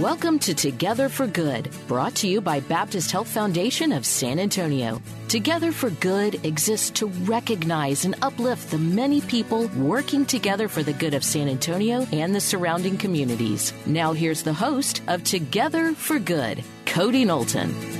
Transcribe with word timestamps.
Welcome 0.00 0.40
to 0.40 0.54
Together 0.54 1.08
for 1.08 1.28
Good, 1.28 1.70
brought 1.86 2.16
to 2.16 2.26
you 2.26 2.40
by 2.40 2.58
Baptist 2.58 3.12
Health 3.12 3.28
Foundation 3.28 3.92
of 3.92 4.04
San 4.04 4.40
Antonio. 4.40 5.00
Together 5.28 5.70
for 5.70 5.90
Good 5.90 6.44
exists 6.44 6.90
to 6.98 7.06
recognize 7.06 8.04
and 8.04 8.16
uplift 8.20 8.72
the 8.72 8.78
many 8.78 9.20
people 9.20 9.68
working 9.76 10.26
together 10.26 10.66
for 10.66 10.82
the 10.82 10.92
good 10.92 11.14
of 11.14 11.22
San 11.22 11.46
Antonio 11.46 12.08
and 12.10 12.34
the 12.34 12.40
surrounding 12.40 12.98
communities. 12.98 13.72
Now, 13.86 14.12
here's 14.12 14.42
the 14.42 14.52
host 14.52 15.00
of 15.06 15.22
Together 15.22 15.94
for 15.94 16.18
Good, 16.18 16.64
Cody 16.86 17.24
Knowlton. 17.24 17.93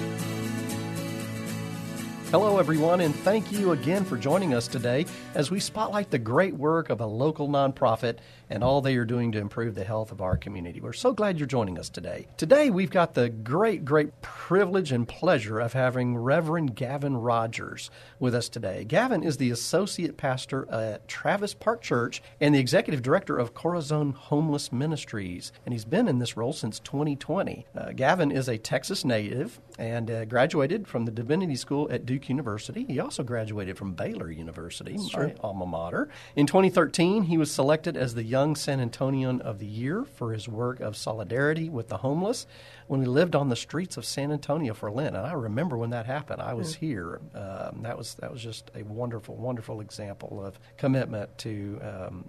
Hello, 2.31 2.59
everyone, 2.59 3.01
and 3.03 3.15
thank 3.15 3.53
you 3.53 3.71
again 3.71 4.05
for 4.05 4.17
joining 4.17 4.55
us 4.55 4.67
today 4.67 5.07
as 5.35 5.53
we 5.53 5.61
spotlight 5.61 6.11
the 6.11 6.19
great 6.19 6.55
work 6.55 6.91
of 6.91 7.01
a 7.01 7.07
local 7.07 7.49
nonprofit 7.49 8.19
and 8.51 8.65
all 8.65 8.81
they 8.81 8.97
are 8.97 9.05
doing 9.05 9.31
to 9.31 9.39
improve 9.39 9.77
the 9.77 9.85
health 9.85 10.11
of 10.11 10.21
our 10.21 10.37
community. 10.37 10.81
We're 10.81 10.93
so 10.95 11.13
glad 11.13 11.39
you're 11.39 11.47
joining 11.47 11.79
us 11.79 11.89
today. 11.89 12.27
Today, 12.37 12.71
we've 12.71 12.91
got 12.91 13.15
the 13.15 13.29
great, 13.29 13.85
great 13.85 14.21
privilege 14.21 14.91
and 14.91 15.07
pleasure 15.07 15.61
of 15.61 15.75
having 15.75 16.17
Reverend 16.17 16.75
Gavin 16.75 17.17
Rogers 17.17 17.89
with 18.19 18.35
us 18.35 18.49
today. 18.49 18.85
Gavin 18.85 19.23
is 19.23 19.37
the 19.37 19.51
associate 19.53 20.17
pastor 20.17 20.69
at 20.73 21.07
Travis 21.07 21.55
Park 21.55 21.83
Church 21.83 22.21
and 22.41 22.53
the 22.53 22.59
executive 22.59 23.03
director 23.03 23.39
of 23.39 23.55
Corazon 23.55 24.13
Homeless 24.13 24.73
Ministries, 24.73 25.53
and 25.65 25.73
he's 25.73 25.85
been 25.85 26.09
in 26.09 26.19
this 26.19 26.37
role 26.37 26.53
since 26.53 26.81
2020. 26.81 27.65
Uh, 27.77 27.93
Gavin 27.93 28.33
is 28.33 28.49
a 28.49 28.59
Texas 28.59 29.05
native 29.05 29.61
and 29.79 30.11
uh, 30.11 30.25
graduated 30.25 30.89
from 30.89 31.05
the 31.05 31.13
Divinity 31.13 31.57
School 31.57 31.89
at 31.91 32.05
Duke 32.05 32.24
University. 32.29 32.85
He 32.87 33.01
also 33.01 33.23
graduated 33.23 33.77
from 33.77 33.95
Baylor 33.95 34.31
University, 34.31 34.97
my 35.15 35.35
alma 35.41 35.67
mater. 35.67 36.09
In 36.37 36.47
2013, 36.47 37.25
he 37.25 37.39
was 37.39 37.51
selected 37.51 37.97
as 37.97 38.15
the 38.15 38.23
Young 38.23 38.57
San 38.57 38.81
Antonian 38.81 39.41
of 39.41 39.59
the 39.59 39.67
Year 39.67 40.05
for 40.05 40.33
his 40.33 40.49
work 40.49 40.81
of 40.81 40.97
solidarity 40.97 41.69
with 41.69 41.89
the 41.89 41.99
homeless 41.99 42.47
when 42.87 43.01
he 43.01 43.07
lived 43.07 43.35
on 43.35 43.49
the 43.49 43.57
streets 43.57 43.97
of 43.97 44.05
San 44.05 44.31
Antonio 44.31 44.75
for 44.75 44.91
Lent. 44.91 45.17
And 45.17 45.27
I 45.27 45.33
remember 45.33 45.77
when 45.77 45.91
that 45.91 46.07
happened. 46.07 46.41
I 46.41 46.55
was 46.55 46.75
here. 46.75 47.21
Um, 47.35 47.83
that 47.83 47.97
was 47.97 48.15
that 48.17 48.31
was 48.31 48.43
just 48.43 48.71
a 48.75 48.83
wonderful, 48.83 49.37
wonderful 49.37 49.81
example 49.81 50.45
of 50.45 50.59
commitment 50.77 51.37
to. 51.39 51.81
Um, 51.83 52.29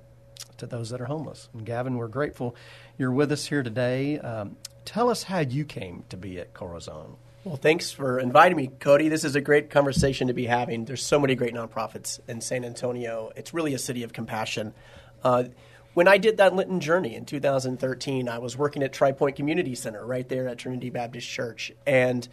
to 0.57 0.65
those 0.65 0.89
that 0.89 1.01
are 1.01 1.05
homeless. 1.05 1.49
And 1.53 1.65
Gavin, 1.65 1.97
we're 1.97 2.07
grateful 2.07 2.55
you're 2.97 3.11
with 3.11 3.31
us 3.31 3.45
here 3.45 3.61
today. 3.61 4.19
Um, 4.19 4.55
tell 4.85 5.09
us 5.09 5.23
how 5.23 5.39
you 5.39 5.65
came 5.65 6.05
to 6.09 6.17
be 6.17 6.39
at 6.39 6.53
Corazon. 6.53 7.17
Well, 7.45 7.57
thanks 7.57 7.91
for 7.91 8.17
inviting 8.17 8.57
me, 8.57 8.71
Cody. 8.79 9.07
This 9.07 9.23
is 9.23 9.35
a 9.35 9.39
great 9.39 9.69
conversation 9.69 10.29
to 10.29 10.33
be 10.33 10.47
having. 10.47 10.85
There's 10.85 11.03
so 11.03 11.19
many 11.19 11.35
great 11.35 11.53
nonprofits 11.53 12.19
in 12.27 12.41
San 12.41 12.65
Antonio. 12.65 13.31
It's 13.35 13.53
really 13.53 13.75
a 13.75 13.77
city 13.77 14.01
of 14.01 14.13
compassion. 14.13 14.73
Uh, 15.23 15.43
when 15.93 16.07
I 16.07 16.17
did 16.17 16.37
that 16.37 16.55
Lenten 16.55 16.79
journey 16.79 17.13
in 17.13 17.23
2013, 17.23 18.27
I 18.27 18.39
was 18.39 18.57
working 18.57 18.81
at 18.81 18.93
Tri 18.93 19.11
Point 19.11 19.35
Community 19.35 19.75
Center 19.75 20.03
right 20.03 20.27
there 20.27 20.47
at 20.47 20.57
Trinity 20.57 20.89
Baptist 20.89 21.29
Church, 21.29 21.71
and 21.85 22.27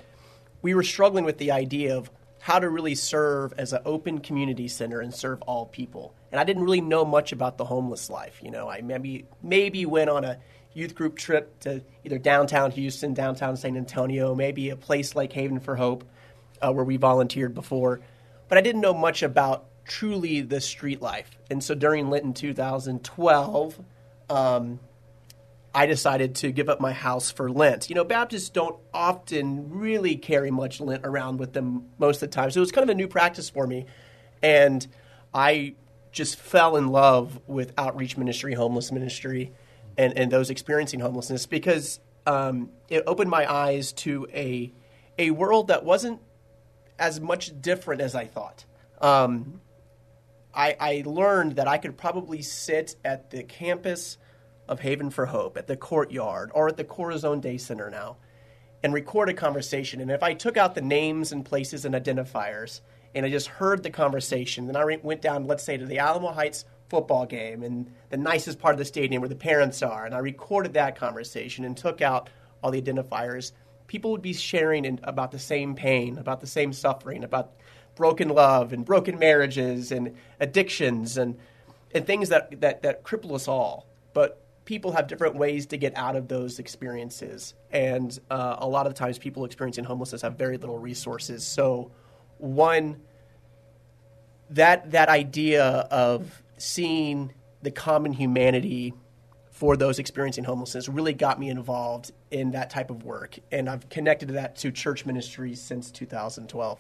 we 0.63 0.75
were 0.75 0.83
struggling 0.83 1.27
with 1.27 1.37
the 1.37 1.53
idea 1.53 1.95
of 1.95 2.11
how 2.41 2.59
to 2.59 2.71
really 2.71 2.95
serve 2.95 3.53
as 3.59 3.75
an 3.75 3.83
open 3.85 4.19
community 4.19 4.67
center 4.67 5.03
and 5.03 5.13
serve 5.13 5.43
all 5.43 5.67
people. 5.67 6.15
And 6.31 6.41
I 6.41 6.45
didn't 6.45 6.65
really 6.65 6.81
know 6.81 7.05
much 7.05 7.33
about 7.33 7.59
the 7.59 7.67
homeless 7.67 8.09
life. 8.09 8.41
You 8.43 8.51
know, 8.51 8.67
I 8.67 8.81
maybe 8.81 9.27
maybe 9.43 9.85
went 9.85 10.09
on 10.09 10.25
a 10.25 10.39
youth 10.75 10.95
group 10.95 11.17
trip 11.17 11.59
to 11.61 11.83
either 12.05 12.19
downtown 12.19 12.71
Houston, 12.73 13.15
downtown 13.15 13.57
San 13.57 13.77
Antonio, 13.77 14.35
maybe 14.35 14.71
a 14.71 14.77
place 14.77 15.15
like 15.15 15.33
Haven 15.33 15.61
for 15.61 15.77
Hope, 15.77 16.05
uh, 16.61 16.73
where 16.73 16.85
we 16.85 16.97
volunteered 16.97 17.55
before. 17.55 18.01
But 18.49 18.59
I 18.59 18.61
didn't 18.61 18.81
know 18.81 18.95
much 18.95 19.23
about 19.23 19.67
truly 19.85 20.41
the 20.41 20.61
street 20.61 21.03
life. 21.03 21.39
And 21.51 21.63
so 21.63 21.75
during 21.75 22.09
Lenten 22.11 22.35
2012, 22.35 23.81
um, 24.31 24.81
I 25.75 25.87
decided 25.87 26.35
to 26.37 26.53
give 26.53 26.69
up 26.69 26.81
my 26.81 26.93
house 26.93 27.31
for 27.31 27.51
Lent. 27.51 27.89
You 27.89 27.95
know, 27.95 28.05
Baptists 28.05 28.51
don't 28.51 28.77
often 28.93 29.71
really 29.71 30.17
carry 30.17 30.51
much 30.51 30.81
Lent 30.81 31.05
around 31.05 31.39
with 31.39 31.53
them 31.53 31.87
most 31.99 32.23
of 32.23 32.31
the 32.31 32.35
time. 32.35 32.51
So 32.51 32.59
it 32.59 32.63
was 32.63 32.73
kind 32.73 32.89
of 32.89 32.91
a 32.91 32.95
new 32.95 33.09
practice 33.09 33.49
for 33.49 33.67
me. 33.67 33.87
And 34.43 34.87
I 35.33 35.75
just 36.11 36.37
fell 36.37 36.77
in 36.77 36.89
love 36.89 37.41
with 37.47 37.73
outreach 37.79 38.19
ministry, 38.19 38.53
homeless 38.53 38.93
ministry, 38.93 39.53
and, 39.97 40.17
and 40.17 40.31
those 40.31 40.51
experiencing 40.51 41.01
homelessness 41.01 41.47
because 41.47 42.01
um, 42.27 42.71
it 42.89 43.03
opened 43.07 43.31
my 43.31 43.51
eyes 43.51 43.93
to 43.93 44.27
a, 44.33 44.73
a 45.19 45.31
world 45.31 45.69
that 45.69 45.85
wasn't 45.85 46.21
as 46.99 47.21
much 47.21 47.61
different 47.61 48.01
as 48.01 48.15
I 48.15 48.27
thought. 48.27 48.65
Um, 49.01 49.61
I, 50.55 50.77
I 50.79 51.03
learned 51.07 51.57
that 51.57 51.67
I 51.67 51.79
could 51.79 51.97
probably 51.97 52.43
sit 52.43 52.97
at 53.05 53.31
the 53.31 53.43
campus 53.43 54.19
of 54.69 54.81
Haven 54.81 55.11
for 55.11 55.27
Hope, 55.27 55.57
at 55.57 55.67
the 55.67 55.77
courtyard, 55.77 56.51
or 56.55 56.69
at 56.69 56.77
the 56.77 56.85
Corazon 56.85 57.41
Day 57.41 57.59
Center 57.59 57.91
now, 57.91 58.17
and 58.83 58.93
record 58.93 59.29
a 59.29 59.35
conversation. 59.35 60.01
And 60.01 60.11
if 60.11 60.23
I 60.23 60.35
took 60.35 60.57
out 60.57 60.75
the 60.75 60.81
names 60.81 61.33
and 61.33 61.45
places 61.45 61.85
and 61.85 61.95
identifiers, 61.95 62.81
and 63.15 63.27
I 63.27 63.31
just 63.31 63.49
heard 63.49 63.83
the 63.83 63.91
conversation, 63.91 64.67
then 64.67 64.77
I 64.77 64.85
went 65.03 65.21
down, 65.21 65.47
let's 65.47 65.65
say, 65.65 65.77
to 65.77 65.87
the 65.87 65.99
Alamo 65.99 66.33
Heights 66.33 66.65
football 66.93 67.25
game 67.25 67.63
and 67.63 67.91
the 68.11 68.19
nicest 68.19 68.59
part 68.59 68.75
of 68.75 68.79
the 68.79 68.85
stadium 68.85 69.23
where 69.23 69.29
the 69.31 69.35
parents 69.35 69.83
are, 69.83 70.05
and 70.05 70.15
I 70.15 70.19
recorded 70.19 70.75
that 70.75 70.95
conversation 70.95 71.65
and 71.65 71.75
took 71.75 72.03
out 72.03 72.29
all 72.63 72.71
the 72.71 72.83
identifiers, 72.83 73.53
people 73.87 74.11
would 74.13 74.21
be 74.21 74.35
sharing 74.35 74.85
in, 74.85 75.01
about 75.03 75.31
the 75.31 75.39
same 75.39 75.75
pain, 75.75 76.19
about 76.19 76.43
the 76.43 76.47
same 76.47 76.75
suffering, 76.75 77.25
about 77.25 77.53
broken 77.95 78.29
love 78.29 78.75
and 78.75 78.85
broken 78.85 79.19
marriages 79.19 79.91
and 79.91 80.15
addictions 80.39 81.17
and 81.17 81.39
and 81.95 82.07
things 82.07 82.29
that, 82.31 82.61
that, 82.61 82.83
that 82.83 83.05
cripple 83.05 83.35
us 83.35 83.49
all. 83.49 83.87
But 84.13 84.43
people 84.65 84.93
have 84.93 85.07
different 85.07 85.37
ways 85.37 85.67
to 85.67 85.77
get 85.77 85.97
out 85.97 86.17
of 86.17 86.29
those 86.29 86.59
experiences. 86.59 87.55
And 87.71 88.19
uh, 88.31 88.57
a 88.59 88.69
lot 88.69 88.87
of 88.87 88.95
times, 88.95 89.19
people 89.19 89.45
experiencing 89.45 89.85
homelessness 89.85 90.23
have 90.23 90.37
very 90.37 90.57
little 90.57 90.79
resources. 90.79 91.47
So, 91.47 91.91
one, 92.39 93.01
that, 94.51 94.91
that 94.93 95.09
idea 95.09 95.65
of 95.91 96.42
seeing 96.63 97.33
the 97.63 97.71
common 97.71 98.13
humanity 98.13 98.95
for 99.51 99.77
those 99.77 99.99
experiencing 99.99 100.45
homelessness 100.45 100.89
really 100.89 101.13
got 101.13 101.39
me 101.39 101.51
involved 101.51 102.13
in 102.31 102.53
that 102.53 102.71
type 102.71 102.91
of 102.91 103.03
work. 103.05 103.39
And 103.51 103.69
I've 103.69 103.89
connected 103.89 104.31
that 104.31 104.57
to 104.57 104.71
church 104.71 105.05
ministries 105.05 105.61
since 105.61 105.91
2012. 105.91 106.79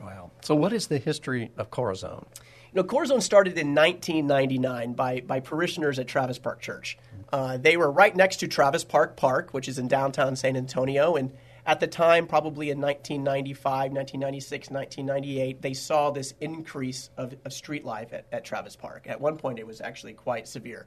Wow. 0.00 0.30
So, 0.42 0.54
what 0.54 0.72
is 0.72 0.88
the 0.88 0.98
history 0.98 1.50
of 1.56 1.70
Corazon? 1.70 2.26
You 2.72 2.82
know, 2.82 2.84
Corazon 2.84 3.20
started 3.20 3.56
in 3.56 3.74
1999 3.74 4.92
by, 4.92 5.20
by 5.20 5.40
parishioners 5.40 5.98
at 5.98 6.06
Travis 6.06 6.38
Park 6.38 6.60
Church. 6.60 6.98
Uh, 7.32 7.56
they 7.56 7.76
were 7.76 7.90
right 7.90 8.14
next 8.14 8.36
to 8.38 8.48
Travis 8.48 8.84
Park 8.84 9.16
Park, 9.16 9.54
which 9.54 9.68
is 9.68 9.78
in 9.78 9.88
downtown 9.88 10.36
San 10.36 10.56
Antonio. 10.56 11.16
And 11.16 11.32
at 11.66 11.80
the 11.80 11.88
time, 11.88 12.28
probably 12.28 12.70
in 12.70 12.80
1995, 12.80 13.92
1996, 13.92 14.70
1998, 14.70 15.60
they 15.60 15.74
saw 15.74 16.10
this 16.10 16.32
increase 16.40 17.10
of, 17.16 17.34
of 17.44 17.52
street 17.52 17.84
life 17.84 18.12
at, 18.12 18.24
at 18.30 18.44
Travis 18.44 18.76
Park. 18.76 19.06
At 19.08 19.20
one 19.20 19.36
point, 19.36 19.58
it 19.58 19.66
was 19.66 19.80
actually 19.80 20.12
quite 20.12 20.46
severe. 20.46 20.86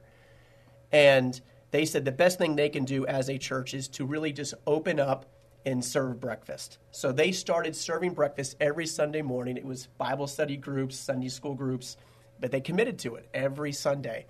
And 0.90 1.38
they 1.70 1.84
said 1.84 2.06
the 2.06 2.12
best 2.12 2.38
thing 2.38 2.56
they 2.56 2.70
can 2.70 2.86
do 2.86 3.06
as 3.06 3.28
a 3.28 3.36
church 3.36 3.74
is 3.74 3.88
to 3.88 4.06
really 4.06 4.32
just 4.32 4.54
open 4.66 4.98
up 4.98 5.26
and 5.66 5.84
serve 5.84 6.18
breakfast. 6.18 6.78
So 6.90 7.12
they 7.12 7.32
started 7.32 7.76
serving 7.76 8.14
breakfast 8.14 8.56
every 8.58 8.86
Sunday 8.86 9.20
morning. 9.20 9.58
It 9.58 9.66
was 9.66 9.88
Bible 9.98 10.26
study 10.26 10.56
groups, 10.56 10.96
Sunday 10.96 11.28
school 11.28 11.54
groups, 11.54 11.98
but 12.40 12.50
they 12.50 12.62
committed 12.62 12.98
to 13.00 13.16
it 13.16 13.28
every 13.34 13.72
Sunday. 13.72 14.24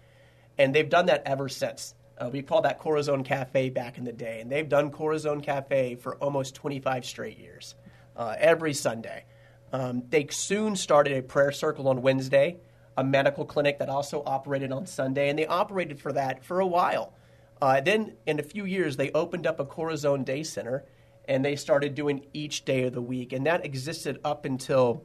And 0.59 0.75
they've 0.75 0.89
done 0.89 1.07
that 1.07 1.23
ever 1.27 1.49
since. 1.49 1.95
Uh, 2.21 2.29
we 2.29 2.43
called 2.43 2.67
that 2.67 2.79
Corazon 2.79 3.25
Cafe 3.25 3.71
back 3.71 3.97
in 3.97 4.05
the 4.05 4.13
day, 4.13 4.41
and 4.41 4.53
they've 4.53 4.69
done 4.69 4.91
Corazon 4.91 5.41
Cafe 5.41 5.95
for 5.95 6.17
almost 6.17 6.55
25 6.55 7.07
straight 7.07 7.39
years, 7.39 7.75
uh, 8.15 8.37
every 8.39 8.75
Sunday. 8.75 9.25
Um, 9.73 10.03
they 10.11 10.27
soon 10.31 10.77
started 10.77 11.17
a 11.17 11.23
prayer 11.23 11.51
circle 11.51 11.89
on 11.89 12.03
Wednesday, 12.03 12.59
a 12.99 13.03
medical 13.03 13.47
clinic 13.47 13.79
that 13.79 13.89
also 13.89 14.23
operated 14.27 14.71
on 14.71 14.85
Sunday, 14.85 15.31
and 15.31 15.39
they 15.39 15.47
operated 15.47 15.99
for 15.99 16.13
that 16.13 16.45
for 16.45 16.61
a 16.61 16.67
while. 16.67 17.15
Uh, 17.63 17.81
then, 17.81 18.17
in 18.27 18.39
a 18.39 18.43
few 18.43 18.67
years, 18.67 18.99
they 18.99 19.11
opened 19.13 19.47
up 19.47 19.59
a 19.59 19.65
Corazon 19.65 20.23
Day 20.23 20.43
Center, 20.43 20.85
and 21.27 21.43
they 21.43 21.57
started 21.57 21.95
doing 21.95 22.27
each 22.35 22.67
day 22.67 22.85
of 22.85 22.93
the 22.93 23.01
week, 23.01 23.33
and 23.33 23.47
that 23.47 23.65
existed 23.65 24.21
up 24.25 24.45
until 24.45 25.05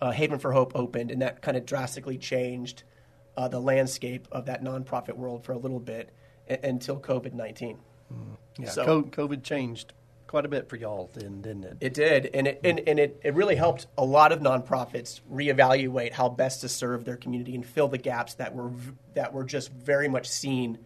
uh, 0.00 0.12
Haven 0.12 0.38
for 0.38 0.52
Hope 0.52 0.72
opened, 0.76 1.10
and 1.10 1.22
that 1.22 1.42
kind 1.42 1.56
of 1.56 1.66
drastically 1.66 2.18
changed 2.18 2.84
uh, 3.36 3.48
the 3.48 3.60
landscape 3.60 4.28
of 4.30 4.46
that 4.46 4.62
nonprofit 4.62 5.16
world 5.16 5.44
for 5.44 5.52
a 5.52 5.58
little 5.58 5.80
bit 5.80 6.12
a- 6.48 6.66
until 6.66 6.98
COVID 7.00 7.32
19. 7.34 7.78
Mm. 8.12 8.36
Yeah, 8.58 8.68
So- 8.70 8.84
Co- 8.84 9.02
COVID 9.04 9.42
changed 9.42 9.92
quite 10.26 10.44
a 10.44 10.48
bit 10.48 10.68
for 10.68 10.76
y'all, 10.76 11.08
then, 11.14 11.40
didn't 11.40 11.64
it? 11.64 11.76
It 11.80 11.94
did, 11.94 12.30
and 12.34 12.48
it 12.48 12.60
and, 12.64 12.80
and 12.88 12.98
it, 12.98 13.20
it 13.22 13.34
really 13.34 13.54
helped 13.54 13.86
a 13.96 14.04
lot 14.04 14.32
of 14.32 14.40
nonprofits 14.40 15.20
reevaluate 15.32 16.12
how 16.12 16.28
best 16.28 16.62
to 16.62 16.68
serve 16.68 17.04
their 17.04 17.16
community 17.16 17.54
and 17.54 17.64
fill 17.64 17.88
the 17.88 17.98
gaps 17.98 18.34
that 18.34 18.54
were 18.54 18.72
that 19.14 19.32
were 19.32 19.44
just 19.44 19.72
very 19.72 20.08
much 20.08 20.28
seen 20.28 20.78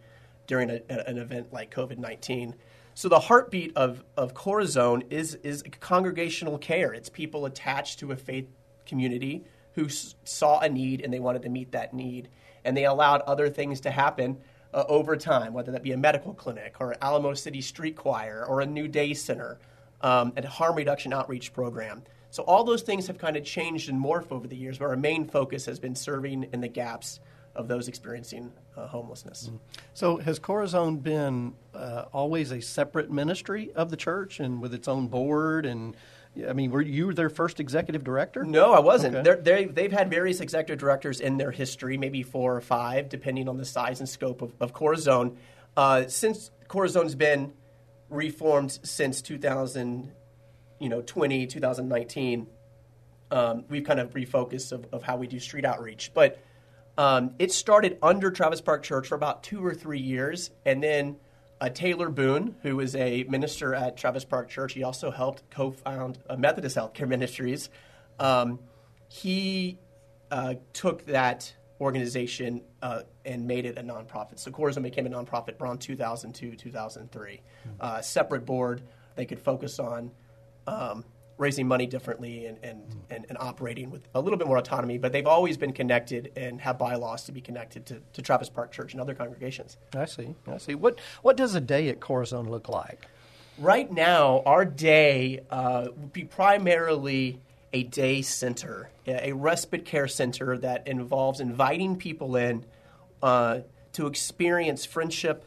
during 0.47 0.69
a, 0.69 0.81
an 1.07 1.17
event 1.17 1.51
like 1.53 1.73
COVID 1.73 1.97
nineteen. 1.97 2.55
So 2.93 3.07
the 3.09 3.19
heartbeat 3.19 3.71
of 3.75 4.03
of 4.17 4.33
Corazon 4.33 5.03
is 5.09 5.35
is 5.35 5.63
congregational 5.79 6.57
care. 6.57 6.93
It's 6.93 7.09
people 7.09 7.45
attached 7.45 7.99
to 7.99 8.11
a 8.11 8.15
faith 8.15 8.47
community 8.85 9.43
who 9.73 9.85
s- 9.85 10.15
saw 10.23 10.59
a 10.59 10.67
need 10.69 11.01
and 11.01 11.11
they 11.13 11.19
wanted 11.19 11.41
to 11.43 11.49
meet 11.49 11.71
that 11.71 11.93
need, 11.93 12.27
and 12.65 12.75
they 12.77 12.85
allowed 12.85 13.21
other 13.21 13.49
things 13.49 13.81
to 13.81 13.91
happen 13.91 14.37
uh, 14.73 14.83
over 14.87 15.15
time, 15.17 15.53
whether 15.53 15.71
that 15.71 15.83
be 15.83 15.91
a 15.91 15.97
medical 15.97 16.33
clinic 16.33 16.75
or 16.79 16.95
Alamo 17.01 17.33
City 17.33 17.61
Street 17.61 17.95
Choir 17.95 18.45
or 18.47 18.61
a 18.61 18.65
New 18.65 18.87
Day 18.87 19.13
Center, 19.13 19.59
um, 20.01 20.33
and 20.35 20.45
a 20.45 20.49
harm 20.49 20.75
reduction 20.75 21.13
outreach 21.13 21.53
program. 21.53 22.03
So 22.29 22.43
all 22.43 22.63
those 22.63 22.81
things 22.81 23.07
have 23.07 23.17
kind 23.17 23.35
of 23.35 23.43
changed 23.43 23.89
and 23.89 24.01
morphed 24.01 24.31
over 24.31 24.47
the 24.47 24.55
years, 24.55 24.77
but 24.77 24.85
our 24.85 24.95
main 24.95 25.27
focus 25.27 25.65
has 25.65 25.79
been 25.79 25.95
serving 25.95 26.47
in 26.53 26.61
the 26.61 26.67
gaps 26.67 27.19
of 27.55 27.67
those 27.67 27.89
experiencing 27.89 28.51
uh, 28.77 28.87
homelessness. 28.87 29.51
So 29.93 30.17
has 30.17 30.39
Corazon 30.39 30.97
been 30.97 31.53
uh, 31.73 32.05
always 32.13 32.51
a 32.51 32.61
separate 32.61 33.11
ministry 33.11 33.71
of 33.75 33.89
the 33.89 33.97
church 33.97 34.39
and 34.39 34.61
with 34.61 34.73
its 34.73 34.87
own 34.87 35.07
board? 35.07 35.65
And 35.65 35.95
I 36.47 36.53
mean, 36.53 36.71
were 36.71 36.81
you 36.81 37.13
their 37.13 37.29
first 37.29 37.59
executive 37.59 38.03
director? 38.03 38.43
No, 38.45 38.73
I 38.73 38.79
wasn't. 38.79 39.15
Okay. 39.15 39.41
They 39.41 39.65
they've 39.65 39.91
had 39.91 40.09
various 40.09 40.39
executive 40.39 40.79
directors 40.79 41.19
in 41.19 41.37
their 41.37 41.51
history, 41.51 41.97
maybe 41.97 42.23
four 42.23 42.55
or 42.55 42.61
five, 42.61 43.09
depending 43.09 43.49
on 43.49 43.57
the 43.57 43.65
size 43.65 43.99
and 43.99 44.07
scope 44.07 44.41
of, 44.41 44.53
of 44.61 44.71
Corazon. 44.71 45.37
Uh, 45.75 46.07
since 46.07 46.51
Corazon's 46.67 47.15
been 47.15 47.53
reformed 48.09 48.79
since 48.83 49.21
2000, 49.21 50.11
you 50.79 50.89
know, 50.89 51.01
20, 51.01 51.47
2019, 51.47 52.47
um, 53.31 53.65
we've 53.69 53.83
kind 53.83 53.99
of 53.99 54.11
refocused 54.13 54.71
of, 54.71 54.85
of 54.91 55.03
how 55.03 55.17
we 55.17 55.27
do 55.27 55.39
street 55.39 55.65
outreach. 55.65 56.11
But 56.13 56.41
um, 56.97 57.35
it 57.39 57.51
started 57.51 57.97
under 58.01 58.31
Travis 58.31 58.61
Park 58.61 58.83
Church 58.83 59.07
for 59.07 59.15
about 59.15 59.43
two 59.43 59.65
or 59.65 59.73
three 59.73 59.99
years, 59.99 60.51
and 60.65 60.83
then 60.83 61.17
uh, 61.61 61.69
Taylor 61.69 62.09
Boone, 62.09 62.55
who 62.63 62.79
is 62.79 62.95
a 62.95 63.23
minister 63.25 63.75
at 63.75 63.95
Travis 63.95 64.25
Park 64.25 64.49
Church, 64.49 64.73
he 64.73 64.83
also 64.83 65.11
helped 65.11 65.47
co-found 65.51 66.17
uh, 66.27 66.35
Methodist 66.35 66.75
Healthcare 66.75 67.07
Ministries. 67.07 67.69
Um, 68.19 68.59
he 69.07 69.77
uh, 70.31 70.55
took 70.73 71.05
that 71.05 71.53
organization 71.79 72.61
uh, 72.81 73.01
and 73.25 73.47
made 73.47 73.65
it 73.65 73.77
a 73.77 73.83
nonprofit. 73.83 74.39
So 74.39 74.49
Corazon 74.49 74.81
became 74.81 75.05
a 75.05 75.09
nonprofit 75.09 75.61
around 75.61 75.79
2002, 75.79 76.55
2003. 76.55 77.41
Uh, 77.79 78.01
separate 78.01 78.45
board, 78.45 78.81
they 79.15 79.25
could 79.25 79.39
focus 79.39 79.77
on 79.77 80.11
um, 80.65 81.05
raising 81.41 81.67
money 81.67 81.87
differently 81.87 82.45
and, 82.45 82.59
and, 82.61 82.83
and, 83.09 83.25
and 83.27 83.37
operating 83.39 83.89
with 83.89 84.07
a 84.13 84.21
little 84.21 84.37
bit 84.37 84.47
more 84.47 84.57
autonomy. 84.57 84.99
But 84.99 85.11
they've 85.11 85.25
always 85.25 85.57
been 85.57 85.73
connected 85.73 86.31
and 86.37 86.61
have 86.61 86.77
bylaws 86.77 87.23
to 87.23 87.31
be 87.31 87.41
connected 87.41 87.87
to, 87.87 87.99
to 88.13 88.21
Travis 88.21 88.47
Park 88.47 88.71
Church 88.71 88.93
and 88.93 89.01
other 89.01 89.15
congregations. 89.15 89.77
I 89.95 90.05
see. 90.05 90.35
I 90.47 90.59
see. 90.59 90.75
What 90.75 90.99
What 91.23 91.35
does 91.37 91.55
a 91.55 91.59
day 91.59 91.89
at 91.89 91.99
Corazon 91.99 92.49
look 92.49 92.69
like? 92.69 93.07
Right 93.57 93.91
now, 93.91 94.43
our 94.45 94.65
day 94.65 95.41
uh, 95.49 95.87
would 95.95 96.13
be 96.13 96.25
primarily 96.25 97.39
a 97.73 97.83
day 97.83 98.21
center, 98.21 98.91
a 99.07 99.29
a 99.29 99.33
respite 99.33 99.83
care 99.83 100.07
center 100.07 100.57
that 100.59 100.87
involves 100.87 101.39
inviting 101.39 101.95
people 101.95 102.35
in 102.35 102.65
uh, 103.23 103.61
to 103.93 104.05
experience 104.05 104.85
friendship, 104.85 105.45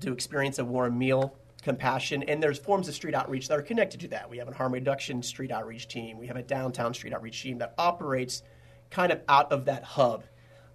to 0.00 0.12
experience 0.12 0.58
a 0.58 0.64
warm 0.64 0.98
meal, 0.98 1.36
compassion, 1.64 2.22
and 2.24 2.42
there's 2.42 2.58
forms 2.58 2.86
of 2.88 2.94
street 2.94 3.14
outreach 3.14 3.48
that 3.48 3.58
are 3.58 3.62
connected 3.62 4.00
to 4.00 4.08
that. 4.08 4.30
We 4.30 4.36
have 4.38 4.48
a 4.48 4.52
harm 4.52 4.72
reduction 4.72 5.22
street 5.22 5.50
outreach 5.50 5.88
team. 5.88 6.18
We 6.18 6.26
have 6.28 6.36
a 6.36 6.42
downtown 6.42 6.94
street 6.94 7.12
outreach 7.12 7.42
team 7.42 7.58
that 7.58 7.74
operates 7.78 8.42
kind 8.90 9.10
of 9.10 9.22
out 9.28 9.50
of 9.50 9.64
that 9.64 9.82
hub. 9.82 10.24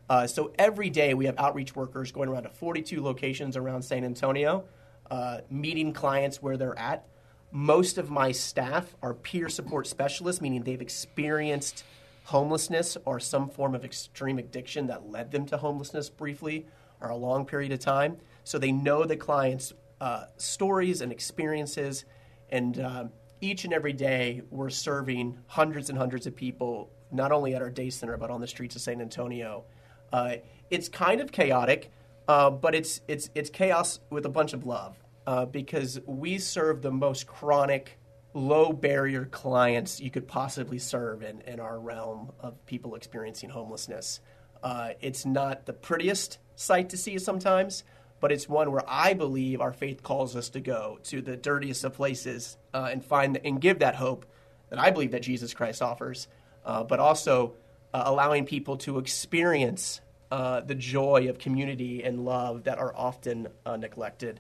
Uh, 0.10 0.26
so 0.26 0.52
every 0.58 0.90
day 0.90 1.14
we 1.14 1.26
have 1.26 1.38
outreach 1.38 1.76
workers 1.76 2.12
going 2.12 2.28
around 2.28 2.44
to 2.44 2.50
42 2.50 3.02
locations 3.02 3.56
around 3.56 3.84
San 3.84 4.04
Antonio, 4.04 4.66
uh, 5.12 5.42
meeting 5.50 5.94
clients 5.94 6.42
where 6.42 6.58
they're 6.58 6.78
at. 6.78 7.06
Most 7.52 8.00
of 8.00 8.10
my 8.10 8.32
staff 8.32 8.96
are 9.02 9.14
peer 9.14 9.48
support 9.48 9.86
specialists, 9.86 10.42
meaning 10.42 10.64
they've 10.64 10.82
experienced 10.82 11.84
homelessness 12.26 12.98
or 13.06 13.20
some 13.20 13.50
form 13.50 13.76
of 13.76 13.86
extreme 13.86 14.40
addiction 14.40 14.88
that 14.88 15.10
led 15.10 15.32
them 15.32 15.46
to 15.46 15.58
homelessness 15.58 16.10
briefly 16.10 16.66
or 17.00 17.10
a 17.10 17.16
long 17.16 17.46
period 17.46 17.72
of 17.72 17.80
time. 17.80 18.18
So 18.44 18.58
they 18.58 18.72
know 18.72 19.06
the 19.06 19.16
clients' 19.16 19.74
uh, 20.02 20.26
stories 20.38 21.02
and 21.02 21.12
experiences, 21.12 22.06
and 22.50 22.80
um, 22.80 23.10
each 23.42 23.66
and 23.66 23.74
every 23.74 23.94
day 23.94 24.42
we're 24.50 24.70
serving 24.70 25.38
hundreds 25.48 25.90
and 25.90 25.98
hundreds 25.98 26.28
of 26.28 26.36
people, 26.36 26.92
not 27.12 27.32
only 27.32 27.56
at 27.56 27.62
our 27.62 27.70
day 27.70 27.90
center 27.90 28.18
but 28.18 28.30
on 28.30 28.42
the 28.42 28.48
streets 28.48 28.76
of 28.76 28.82
San 28.82 29.02
Antonio. 29.02 29.66
Uh, 30.12 30.36
it's 30.70 30.90
kind 30.90 31.22
of 31.22 31.32
chaotic, 31.32 31.92
uh, 32.28 32.50
but 32.50 32.76
it's 32.76 33.02
it's 33.08 33.30
it's 33.36 33.50
chaos 33.50 34.00
with 34.10 34.26
a 34.26 34.30
bunch 34.30 34.54
of 34.54 34.66
love 34.66 34.98
uh, 35.28 35.46
because 35.46 36.00
we 36.06 36.38
serve 36.38 36.82
the 36.82 36.92
most 36.92 37.28
chronic, 37.28 38.00
low 38.34 38.74
barrier 38.74 39.26
clients 39.26 40.00
you 40.00 40.10
could 40.10 40.28
possibly 40.28 40.80
serve 40.80 41.22
in, 41.22 41.42
in 41.42 41.60
our 41.60 41.80
realm 41.80 42.32
of 42.40 42.66
people 42.66 42.96
experiencing 42.96 43.50
homelessness. 43.50 44.22
Uh, 44.64 44.90
it's 45.02 45.26
not 45.26 45.66
the 45.66 45.74
prettiest 45.74 46.40
sight 46.56 46.90
to 46.90 46.98
see 46.98 47.18
sometimes, 47.18 47.84
but 48.20 48.32
it's 48.32 48.48
one 48.48 48.72
where 48.72 48.84
I 48.88 49.14
believe 49.14 49.62
our 49.62 49.74
faith 49.74 50.04
calls 50.04 50.36
us 50.36 50.50
to 50.50 50.60
go 50.60 51.00
to 51.06 51.22
the 51.22 51.38
dirtiest 51.38 51.84
of 51.84 51.94
places 51.94 52.58
uh, 52.74 52.90
and 52.92 53.04
find 53.04 53.40
and 53.44 53.62
give 53.62 53.80
that 53.80 53.96
hope 53.96 54.26
that 54.70 54.80
I 54.80 54.92
believe 54.92 55.12
that 55.12 55.22
Jesus 55.22 55.54
Christ 55.54 55.82
offers, 55.82 56.28
uh, 56.66 56.84
but 56.84 57.00
also 57.00 57.54
uh, 57.94 58.04
allowing 58.06 58.46
people 58.46 58.78
to 58.78 58.98
experience 59.00 60.02
uh, 60.32 60.62
the 60.62 60.76
joy 60.76 61.28
of 61.30 61.40
community 61.40 62.04
and 62.04 62.24
love 62.26 62.66
that 62.66 62.78
are 62.78 62.94
often 62.96 63.48
uh, 63.66 63.78
neglected. 63.78 64.40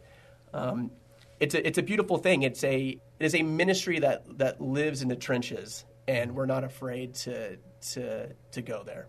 Um, 0.54 0.92
it's 1.40 1.56
a, 1.56 1.66
it's 1.66 1.78
a 1.78 1.84
beautiful 1.84 2.18
thing. 2.18 2.44
It's 2.44 2.64
a 2.64 3.00
it 3.20 3.26
is 3.26 3.34
a 3.36 3.44
ministry 3.44 4.00
that 4.00 4.38
that 4.38 4.62
lives 4.62 5.02
in 5.02 5.08
the 5.08 5.16
trenches, 5.16 5.86
and 6.08 6.36
we're 6.36 6.46
not 6.46 6.64
afraid 6.64 7.16
to 7.16 7.58
to 7.82 8.30
to 8.52 8.62
go 8.62 8.84
there. 8.84 9.08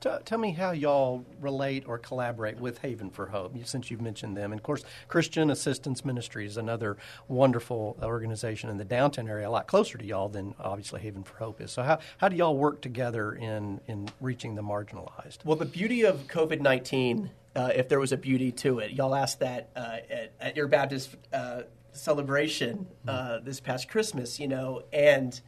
T- 0.00 0.10
tell 0.24 0.38
me 0.38 0.52
how 0.52 0.70
y'all 0.70 1.24
relate 1.40 1.84
or 1.86 1.98
collaborate 1.98 2.58
with 2.58 2.78
Haven 2.78 3.10
for 3.10 3.26
Hope, 3.26 3.56
since 3.64 3.90
you've 3.90 4.00
mentioned 4.00 4.36
them. 4.36 4.52
And 4.52 4.58
of 4.58 4.62
course, 4.62 4.84
Christian 5.08 5.50
Assistance 5.50 6.04
Ministry 6.04 6.46
is 6.46 6.56
another 6.56 6.96
wonderful 7.26 7.96
organization 8.02 8.70
in 8.70 8.76
the 8.76 8.84
downtown 8.84 9.28
area, 9.28 9.48
a 9.48 9.50
lot 9.50 9.66
closer 9.66 9.98
to 9.98 10.04
y'all 10.04 10.28
than 10.28 10.54
obviously 10.60 11.00
Haven 11.00 11.24
for 11.24 11.36
Hope 11.36 11.60
is. 11.60 11.72
So, 11.72 11.82
how, 11.82 11.98
how 12.18 12.28
do 12.28 12.36
y'all 12.36 12.56
work 12.56 12.80
together 12.80 13.32
in, 13.32 13.80
in 13.86 14.08
reaching 14.20 14.54
the 14.54 14.62
marginalized? 14.62 15.44
Well, 15.44 15.56
the 15.56 15.64
beauty 15.64 16.04
of 16.04 16.26
COVID 16.28 16.60
19, 16.60 17.30
uh, 17.56 17.70
if 17.74 17.88
there 17.88 17.98
was 17.98 18.12
a 18.12 18.16
beauty 18.16 18.52
to 18.52 18.78
it, 18.78 18.92
y'all 18.92 19.14
asked 19.14 19.40
that 19.40 19.70
uh, 19.74 19.96
at, 20.10 20.32
at 20.40 20.56
your 20.56 20.68
Baptist 20.68 21.16
uh, 21.32 21.62
celebration 21.92 22.86
uh, 23.06 23.40
this 23.40 23.58
past 23.60 23.88
Christmas, 23.88 24.38
you 24.38 24.46
know, 24.46 24.82
and 24.92 25.40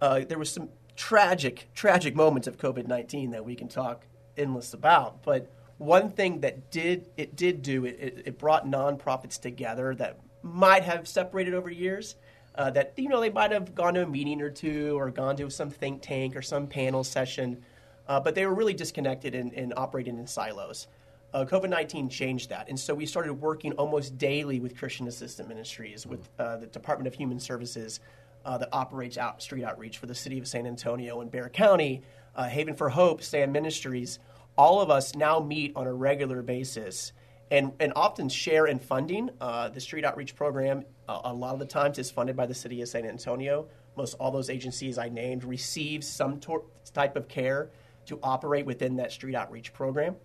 uh, 0.00 0.20
there 0.28 0.38
was 0.38 0.50
some 0.50 0.68
tragic, 0.96 1.68
tragic 1.74 2.16
moments 2.16 2.48
of 2.48 2.56
COVID 2.56 2.86
19 2.88 3.30
that 3.30 3.44
we 3.44 3.54
can 3.54 3.68
talk 3.68 4.06
endless 4.36 4.74
about. 4.74 5.22
But 5.22 5.50
one 5.78 6.10
thing 6.10 6.40
that 6.40 6.70
did 6.70 7.06
it 7.16 7.36
did 7.36 7.62
do 7.62 7.84
it, 7.84 7.96
it, 8.00 8.22
it 8.26 8.38
brought 8.38 8.66
nonprofits 8.66 9.40
together 9.40 9.94
that 9.96 10.18
might 10.42 10.82
have 10.82 11.06
separated 11.06 11.54
over 11.54 11.70
years. 11.70 12.16
Uh, 12.54 12.70
that 12.70 12.94
you 12.96 13.08
know 13.08 13.20
they 13.20 13.28
might 13.28 13.50
have 13.50 13.74
gone 13.74 13.92
to 13.92 14.02
a 14.02 14.06
meeting 14.06 14.40
or 14.40 14.48
two 14.48 14.98
or 14.98 15.10
gone 15.10 15.36
to 15.36 15.50
some 15.50 15.68
think 15.68 16.00
tank 16.00 16.34
or 16.34 16.40
some 16.40 16.66
panel 16.66 17.04
session, 17.04 17.62
uh, 18.08 18.18
but 18.18 18.34
they 18.34 18.46
were 18.46 18.54
really 18.54 18.72
disconnected 18.72 19.34
and, 19.34 19.52
and 19.52 19.74
operating 19.76 20.18
in 20.18 20.26
silos. 20.26 20.86
Uh, 21.34 21.44
COVID 21.44 21.68
19 21.68 22.08
changed 22.08 22.48
that. 22.48 22.70
And 22.70 22.80
so 22.80 22.94
we 22.94 23.04
started 23.04 23.34
working 23.34 23.72
almost 23.72 24.16
daily 24.16 24.58
with 24.58 24.74
Christian 24.74 25.06
Assistance 25.06 25.46
Ministries, 25.46 26.06
with 26.06 26.26
uh, 26.38 26.56
the 26.56 26.66
Department 26.66 27.08
of 27.08 27.14
Human 27.14 27.38
Services 27.38 28.00
uh, 28.46 28.56
that 28.58 28.68
operates 28.72 29.18
out 29.18 29.42
street 29.42 29.64
outreach 29.64 29.98
for 29.98 30.06
the 30.06 30.14
city 30.14 30.38
of 30.38 30.46
San 30.46 30.66
Antonio 30.66 31.20
and 31.20 31.30
Bexar 31.30 31.50
County, 31.50 32.02
uh, 32.36 32.44
Haven 32.44 32.74
for 32.74 32.88
Hope, 32.88 33.22
Stand 33.22 33.52
Ministries. 33.52 34.20
All 34.56 34.80
of 34.80 34.88
us 34.88 35.14
now 35.14 35.40
meet 35.40 35.72
on 35.74 35.86
a 35.86 35.92
regular 35.92 36.42
basis 36.42 37.12
and, 37.50 37.72
and 37.80 37.92
often 37.96 38.28
share 38.28 38.66
in 38.66 38.78
funding. 38.78 39.30
Uh, 39.40 39.68
the 39.68 39.80
street 39.80 40.04
outreach 40.04 40.36
program, 40.36 40.84
a 41.08 41.32
lot 41.32 41.54
of 41.54 41.58
the 41.58 41.66
times, 41.66 41.98
is 41.98 42.10
funded 42.10 42.36
by 42.36 42.46
the 42.46 42.54
city 42.54 42.80
of 42.80 42.88
San 42.88 43.04
Antonio. 43.04 43.66
Most 43.96 44.14
all 44.14 44.30
those 44.30 44.48
agencies 44.48 44.96
I 44.96 45.08
named 45.08 45.44
receive 45.44 46.04
some 46.04 46.38
tor- 46.38 46.64
type 46.94 47.16
of 47.16 47.28
care 47.28 47.70
to 48.06 48.18
operate 48.22 48.64
within 48.64 48.96
that 48.96 49.10
street 49.10 49.34
outreach 49.34 49.72
program. 49.72 50.16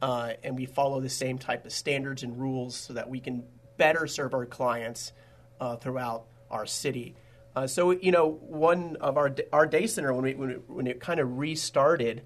Uh, 0.00 0.34
and 0.42 0.56
we 0.56 0.66
follow 0.66 1.00
the 1.00 1.08
same 1.08 1.38
type 1.38 1.64
of 1.64 1.72
standards 1.72 2.22
and 2.22 2.38
rules 2.38 2.76
so 2.76 2.92
that 2.92 3.08
we 3.08 3.18
can 3.18 3.42
better 3.76 4.06
serve 4.06 4.34
our 4.34 4.46
clients 4.46 5.12
uh, 5.60 5.76
throughout 5.76 6.24
our 6.50 6.66
city. 6.66 7.14
Uh, 7.56 7.66
so 7.66 7.92
you 7.92 8.10
know, 8.10 8.30
one 8.30 8.96
of 9.00 9.16
our 9.16 9.34
our 9.52 9.66
day 9.66 9.86
center 9.86 10.12
when 10.12 10.24
we 10.24 10.34
when 10.34 10.50
it, 10.50 10.62
when 10.68 10.86
it 10.86 11.00
kind 11.00 11.20
of 11.20 11.38
restarted, 11.38 12.22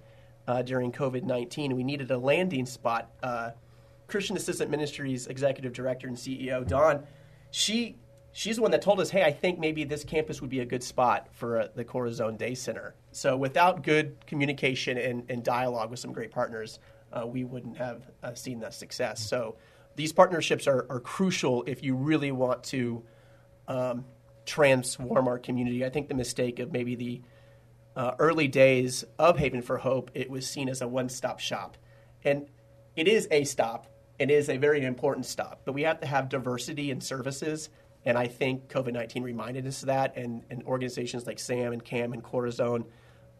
uh, 0.49 0.63
during 0.63 0.91
COVID 0.91 1.23
19. 1.23 1.77
We 1.77 1.85
needed 1.85 2.11
a 2.11 2.19
landing 2.19 2.67
spot. 2.67 3.11
Uh, 3.23 3.51
Christian 4.09 4.37
Assistance 4.37 4.71
Ministries 4.71 5.27
Executive 5.27 5.75
Director 5.75 6.09
and 6.09 6.17
CEO, 6.17 6.67
Dawn, 6.67 7.07
she 7.51 7.99
she's 8.33 8.57
the 8.57 8.63
one 8.63 8.71
that 8.71 8.83
told 8.83 8.99
us, 9.01 9.11
hey, 9.11 9.23
I 9.23 9.31
think 9.31 9.59
maybe 9.59 9.85
this 9.85 10.05
campus 10.05 10.41
would 10.41 10.51
be 10.51 10.61
a 10.61 10.65
good 10.65 10.83
spot 10.83 11.29
for 11.33 11.61
uh, 11.61 11.69
the 11.75 11.85
Corazon 11.85 12.37
Day 12.37 12.55
Center. 12.55 12.95
So 13.13 13.37
without 13.37 13.83
good 13.83 14.17
communication 14.27 14.97
and, 14.97 15.25
and 15.29 15.45
dialogue 15.45 15.91
with 15.91 15.99
some 15.99 16.13
great 16.13 16.31
partners, 16.31 16.79
uh, 17.13 17.27
we 17.27 17.45
wouldn't 17.45 17.77
have 17.77 18.11
uh, 18.23 18.35
seen 18.35 18.61
that 18.61 18.75
success. 18.75 19.29
So 19.29 19.57
these 19.97 20.13
partnerships 20.13 20.67
are, 20.67 20.87
are 20.89 21.01
crucial 21.01 21.65
if 21.67 21.83
you 21.83 21.95
really 21.95 22.33
want 22.33 22.63
to 22.65 23.03
um, 23.67 24.05
transform 24.59 25.29
our 25.29 25.39
community. 25.39 25.85
I 25.85 25.89
think 25.89 26.09
the 26.09 26.17
mistake 26.17 26.59
of 26.59 26.73
maybe 26.73 26.97
the 26.97 27.23
uh, 27.95 28.17
early 28.19 28.49
days 28.49 29.05
of 29.17 29.39
Haven 29.39 29.63
for 29.63 29.79
Hope, 29.79 30.11
it 30.15 30.29
was 30.29 30.49
seen 30.49 30.69
as 30.69 30.83
a 30.83 30.89
one 30.89 31.09
stop 31.09 31.39
shop. 31.39 31.77
And 32.25 32.49
it 32.97 33.07
is 33.07 33.29
a 33.31 33.45
stop, 33.45 33.87
it 34.19 34.33
is 34.33 34.49
a 34.49 34.57
very 34.57 34.85
important 34.85 35.27
stop, 35.27 35.61
but 35.65 35.75
we 35.75 35.83
have 35.83 36.01
to 36.01 36.09
have 36.09 36.29
diversity 36.29 36.91
in 36.91 37.01
services. 37.01 37.69
And 38.05 38.19
I 38.19 38.27
think 38.27 38.69
COVID 38.69 38.95
19 38.95 39.23
reminded 39.23 39.65
us 39.65 39.83
of 39.83 39.87
that. 39.87 40.17
And, 40.17 40.43
and, 40.51 40.65
organizations 40.65 41.25
like 41.25 41.39
SAM 41.39 41.73
and 41.73 41.85
CAM 41.85 42.13
and 42.13 42.23
Corazon, 42.23 42.85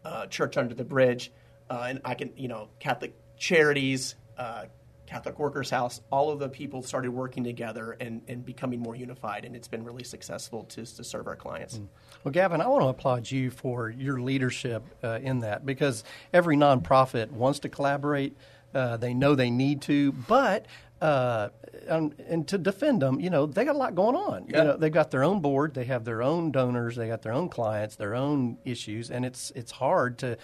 uh, 0.05 0.27
Church 0.27 0.55
Under 0.55 0.73
the 0.73 0.85
Bridge, 0.85 1.33
uh, 1.69 1.87
and 1.89 1.99
I 2.05 2.13
can, 2.13 2.31
you 2.37 2.47
know, 2.47 2.69
Catholic 2.79 3.13
Charities, 3.37 4.15
uh, 4.37 4.65
Catholic 5.09 5.39
Workers 5.39 5.71
House, 5.71 6.01
all 6.11 6.29
of 6.29 6.37
the 6.37 6.47
people 6.47 6.83
started 6.83 7.09
working 7.09 7.43
together 7.43 7.97
and, 7.99 8.21
and 8.27 8.45
becoming 8.45 8.79
more 8.79 8.95
unified, 8.95 9.43
and 9.43 9.55
it's 9.55 9.67
been 9.67 9.83
really 9.83 10.03
successful 10.03 10.65
to, 10.65 10.85
to 10.85 11.03
serve 11.03 11.25
our 11.25 11.35
clients. 11.35 11.79
Mm. 11.79 11.87
Well, 12.23 12.31
Gavin, 12.31 12.61
I 12.61 12.67
want 12.67 12.83
to 12.83 12.89
applaud 12.89 13.31
you 13.31 13.49
for 13.49 13.89
your 13.89 14.21
leadership 14.21 14.83
uh, 15.03 15.17
in 15.23 15.39
that 15.39 15.65
because 15.65 16.03
every 16.31 16.55
nonprofit 16.55 17.31
wants 17.31 17.57
to 17.59 17.69
collaborate. 17.69 18.37
Uh, 18.75 18.97
they 18.97 19.15
know 19.15 19.33
they 19.33 19.49
need 19.49 19.81
to, 19.81 20.11
but 20.11 20.67
uh, 21.01 21.49
and, 21.87 22.13
and, 22.27 22.47
to 22.49 22.57
defend 22.57 23.01
them, 23.01 23.19
you 23.19 23.31
know, 23.31 23.47
they 23.47 23.65
got 23.65 23.73
a 23.73 23.77
lot 23.77 23.95
going 23.95 24.15
on. 24.15 24.45
You 24.47 24.53
know, 24.53 24.77
they've 24.77 24.91
got 24.91 25.09
their 25.09 25.23
own 25.23 25.39
board, 25.39 25.73
they 25.73 25.85
have 25.85 26.03
their 26.03 26.21
own 26.21 26.51
donors, 26.51 26.97
they 26.97 27.07
got 27.07 27.21
their 27.21 27.31
own 27.31 27.49
clients, 27.49 27.95
their 27.95 28.13
own 28.13 28.57
issues, 28.65 29.09
and 29.09 29.25
it's 29.25 29.51
it's 29.55 29.71
hard 29.71 30.19
to 30.19 30.37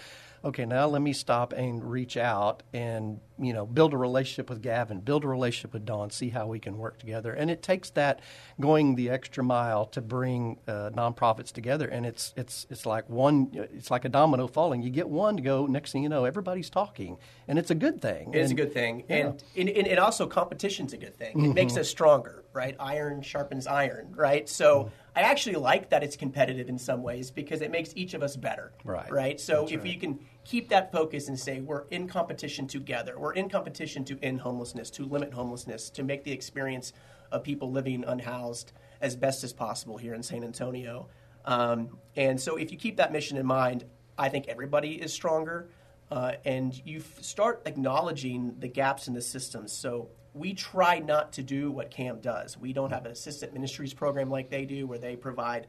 okay, 0.46 0.64
now 0.64 0.86
let 0.86 1.02
me 1.02 1.12
stop 1.12 1.52
and 1.52 1.84
reach 1.84 2.16
out 2.16 2.62
and 2.72 3.20
you 3.38 3.52
know 3.52 3.66
build 3.66 3.92
a 3.92 3.96
relationship 3.96 4.48
with 4.48 4.62
Gavin, 4.62 5.00
build 5.00 5.24
a 5.24 5.28
relationship 5.28 5.72
with 5.72 5.84
Dawn, 5.84 6.10
see 6.10 6.30
how 6.30 6.46
we 6.46 6.60
can 6.60 6.78
work 6.78 6.98
together. 6.98 7.32
And 7.32 7.50
it 7.50 7.62
takes 7.62 7.90
that 7.90 8.20
going 8.60 8.94
the 8.94 9.10
extra 9.10 9.42
mile 9.42 9.86
to 9.86 10.00
bring 10.00 10.58
uh, 10.68 10.90
nonprofits 10.94 11.52
together. 11.52 11.88
And 11.88 12.06
it's 12.06 12.32
it's 12.36 12.66
it's 12.70 12.86
like 12.86 13.10
one, 13.10 13.50
it's 13.52 13.90
like 13.90 14.04
a 14.04 14.08
domino 14.08 14.46
falling. 14.46 14.82
You 14.82 14.90
get 14.90 15.08
one 15.08 15.36
to 15.36 15.42
go, 15.42 15.66
next 15.66 15.92
thing 15.92 16.04
you 16.04 16.08
know, 16.08 16.24
everybody's 16.24 16.70
talking, 16.70 17.18
and 17.48 17.58
it's 17.58 17.72
a 17.72 17.74
good 17.74 18.00
thing. 18.00 18.32
It 18.32 18.38
is 18.38 18.52
a 18.52 18.54
good 18.54 18.72
thing, 18.72 19.04
yeah. 19.08 19.32
and, 19.56 19.68
and, 19.68 19.86
and 19.86 19.98
also 19.98 20.26
competition's 20.26 20.92
a 20.92 20.96
good 20.96 21.16
thing. 21.16 21.32
It 21.32 21.42
mm-hmm. 21.42 21.54
makes 21.54 21.76
us 21.76 21.88
stronger, 21.88 22.44
right? 22.52 22.76
Iron 22.78 23.20
sharpens 23.20 23.66
iron, 23.66 24.12
right? 24.14 24.48
So. 24.48 24.84
Mm-hmm 24.84 25.02
I 25.16 25.22
actually 25.22 25.56
like 25.56 25.88
that 25.88 26.04
it's 26.04 26.14
competitive 26.14 26.68
in 26.68 26.78
some 26.78 27.02
ways 27.02 27.30
because 27.30 27.62
it 27.62 27.70
makes 27.70 27.90
each 27.96 28.12
of 28.12 28.22
us 28.22 28.36
better. 28.36 28.72
Right. 28.84 29.10
Right. 29.10 29.40
So 29.40 29.60
That's 29.60 29.72
if 29.72 29.80
right. 29.80 29.92
you 29.94 29.98
can 29.98 30.20
keep 30.44 30.68
that 30.68 30.92
focus 30.92 31.28
and 31.28 31.40
say 31.40 31.60
we're 31.60 31.86
in 31.88 32.06
competition 32.06 32.66
together, 32.66 33.18
we're 33.18 33.32
in 33.32 33.48
competition 33.48 34.04
to 34.04 34.18
end 34.22 34.42
homelessness, 34.42 34.90
to 34.90 35.06
limit 35.06 35.32
homelessness, 35.32 35.88
to 35.90 36.02
make 36.02 36.22
the 36.22 36.32
experience 36.32 36.92
of 37.32 37.42
people 37.42 37.72
living 37.72 38.04
unhoused 38.06 38.72
as 39.00 39.16
best 39.16 39.42
as 39.42 39.54
possible 39.54 39.96
here 39.96 40.12
in 40.12 40.22
San 40.22 40.44
Antonio. 40.44 41.08
Um, 41.46 41.96
and 42.14 42.38
so 42.38 42.56
if 42.56 42.70
you 42.70 42.76
keep 42.76 42.98
that 42.98 43.10
mission 43.10 43.38
in 43.38 43.46
mind, 43.46 43.84
I 44.18 44.28
think 44.28 44.48
everybody 44.48 45.00
is 45.00 45.14
stronger. 45.14 45.70
Uh, 46.10 46.32
and 46.44 46.80
you 46.84 46.98
f- 46.98 47.22
start 47.22 47.62
acknowledging 47.64 48.54
the 48.58 48.68
gaps 48.68 49.08
in 49.08 49.14
the 49.14 49.22
system. 49.22 49.66
So 49.66 50.10
we 50.36 50.52
try 50.52 50.98
not 50.98 51.32
to 51.32 51.42
do 51.42 51.70
what 51.70 51.90
CAM 51.90 52.20
does. 52.20 52.58
We 52.58 52.72
don't 52.72 52.90
have 52.90 53.06
an 53.06 53.12
assistant 53.12 53.54
ministries 53.54 53.94
program 53.94 54.30
like 54.30 54.50
they 54.50 54.66
do, 54.66 54.86
where 54.86 54.98
they 54.98 55.16
provide, 55.16 55.66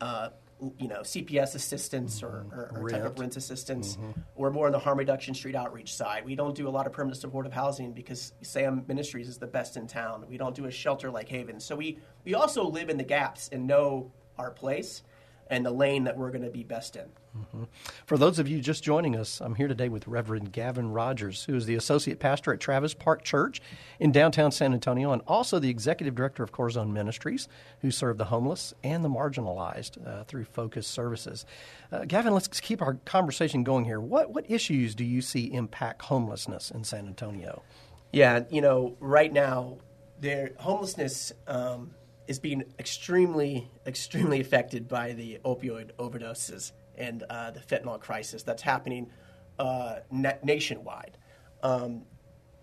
uh, 0.00 0.30
you 0.78 0.88
know, 0.88 1.00
CPS 1.00 1.54
assistance 1.54 2.22
or, 2.22 2.46
or, 2.50 2.72
or 2.74 2.88
type 2.88 3.04
of 3.04 3.18
rent 3.18 3.36
assistance. 3.36 3.96
Mm-hmm. 3.96 4.20
We're 4.36 4.50
more 4.50 4.66
on 4.66 4.72
the 4.72 4.78
harm 4.78 4.98
reduction 4.98 5.34
street 5.34 5.54
outreach 5.54 5.94
side. 5.94 6.24
We 6.24 6.34
don't 6.34 6.54
do 6.54 6.66
a 6.66 6.70
lot 6.70 6.86
of 6.86 6.92
permanent 6.92 7.20
supportive 7.20 7.52
housing 7.52 7.92
because 7.92 8.32
SAM 8.42 8.84
Ministries 8.88 9.28
is 9.28 9.38
the 9.38 9.46
best 9.46 9.76
in 9.76 9.86
town. 9.86 10.24
We 10.28 10.38
don't 10.38 10.54
do 10.54 10.64
a 10.64 10.70
shelter 10.70 11.10
like 11.10 11.28
Haven. 11.28 11.60
So 11.60 11.76
we 11.76 11.98
we 12.24 12.34
also 12.34 12.66
live 12.66 12.88
in 12.88 12.96
the 12.96 13.04
gaps 13.04 13.50
and 13.52 13.66
know 13.66 14.12
our 14.38 14.50
place 14.50 15.02
and 15.50 15.66
the 15.66 15.70
lane 15.70 16.04
that 16.04 16.16
we're 16.16 16.30
going 16.30 16.44
to 16.44 16.50
be 16.50 16.62
best 16.62 16.94
in. 16.94 17.06
Mm-hmm. 17.36 17.64
For 18.06 18.16
those 18.16 18.38
of 18.38 18.48
you 18.48 18.60
just 18.60 18.84
joining 18.84 19.16
us, 19.16 19.40
I'm 19.40 19.56
here 19.56 19.68
today 19.68 19.88
with 19.88 20.06
Reverend 20.06 20.52
Gavin 20.52 20.92
Rogers, 20.92 21.44
who 21.44 21.56
is 21.56 21.66
the 21.66 21.74
associate 21.74 22.20
pastor 22.20 22.52
at 22.52 22.60
Travis 22.60 22.94
Park 22.94 23.24
Church 23.24 23.60
in 23.98 24.12
downtown 24.12 24.52
San 24.52 24.72
Antonio, 24.72 25.12
and 25.12 25.22
also 25.26 25.58
the 25.58 25.68
executive 25.68 26.14
director 26.14 26.42
of 26.42 26.52
Corazon 26.52 26.92
Ministries, 26.92 27.48
who 27.80 27.90
serve 27.90 28.16
the 28.16 28.26
homeless 28.26 28.72
and 28.84 29.04
the 29.04 29.08
marginalized 29.08 30.06
uh, 30.06 30.24
through 30.24 30.44
Focus 30.44 30.86
Services. 30.86 31.44
Uh, 31.90 32.04
Gavin, 32.04 32.32
let's 32.32 32.48
keep 32.60 32.80
our 32.80 32.94
conversation 33.04 33.64
going 33.64 33.84
here. 33.84 34.00
What 34.00 34.30
what 34.32 34.48
issues 34.48 34.94
do 34.94 35.04
you 35.04 35.20
see 35.20 35.52
impact 35.52 36.02
homelessness 36.02 36.70
in 36.70 36.84
San 36.84 37.06
Antonio? 37.06 37.62
Yeah, 38.12 38.44
you 38.50 38.60
know, 38.60 38.96
right 39.00 39.32
now, 39.32 39.78
there 40.20 40.52
homelessness. 40.58 41.32
Um, 41.46 41.94
is 42.30 42.38
being 42.38 42.62
extremely, 42.78 43.68
extremely 43.88 44.40
affected 44.40 44.86
by 44.86 45.12
the 45.14 45.40
opioid 45.44 45.90
overdoses 45.98 46.70
and 46.96 47.24
uh, 47.28 47.50
the 47.50 47.58
fentanyl 47.58 47.98
crisis 47.98 48.44
that's 48.44 48.62
happening 48.62 49.10
uh, 49.58 49.96
na- 50.12 50.38
nationwide. 50.44 51.18
Um, 51.64 52.02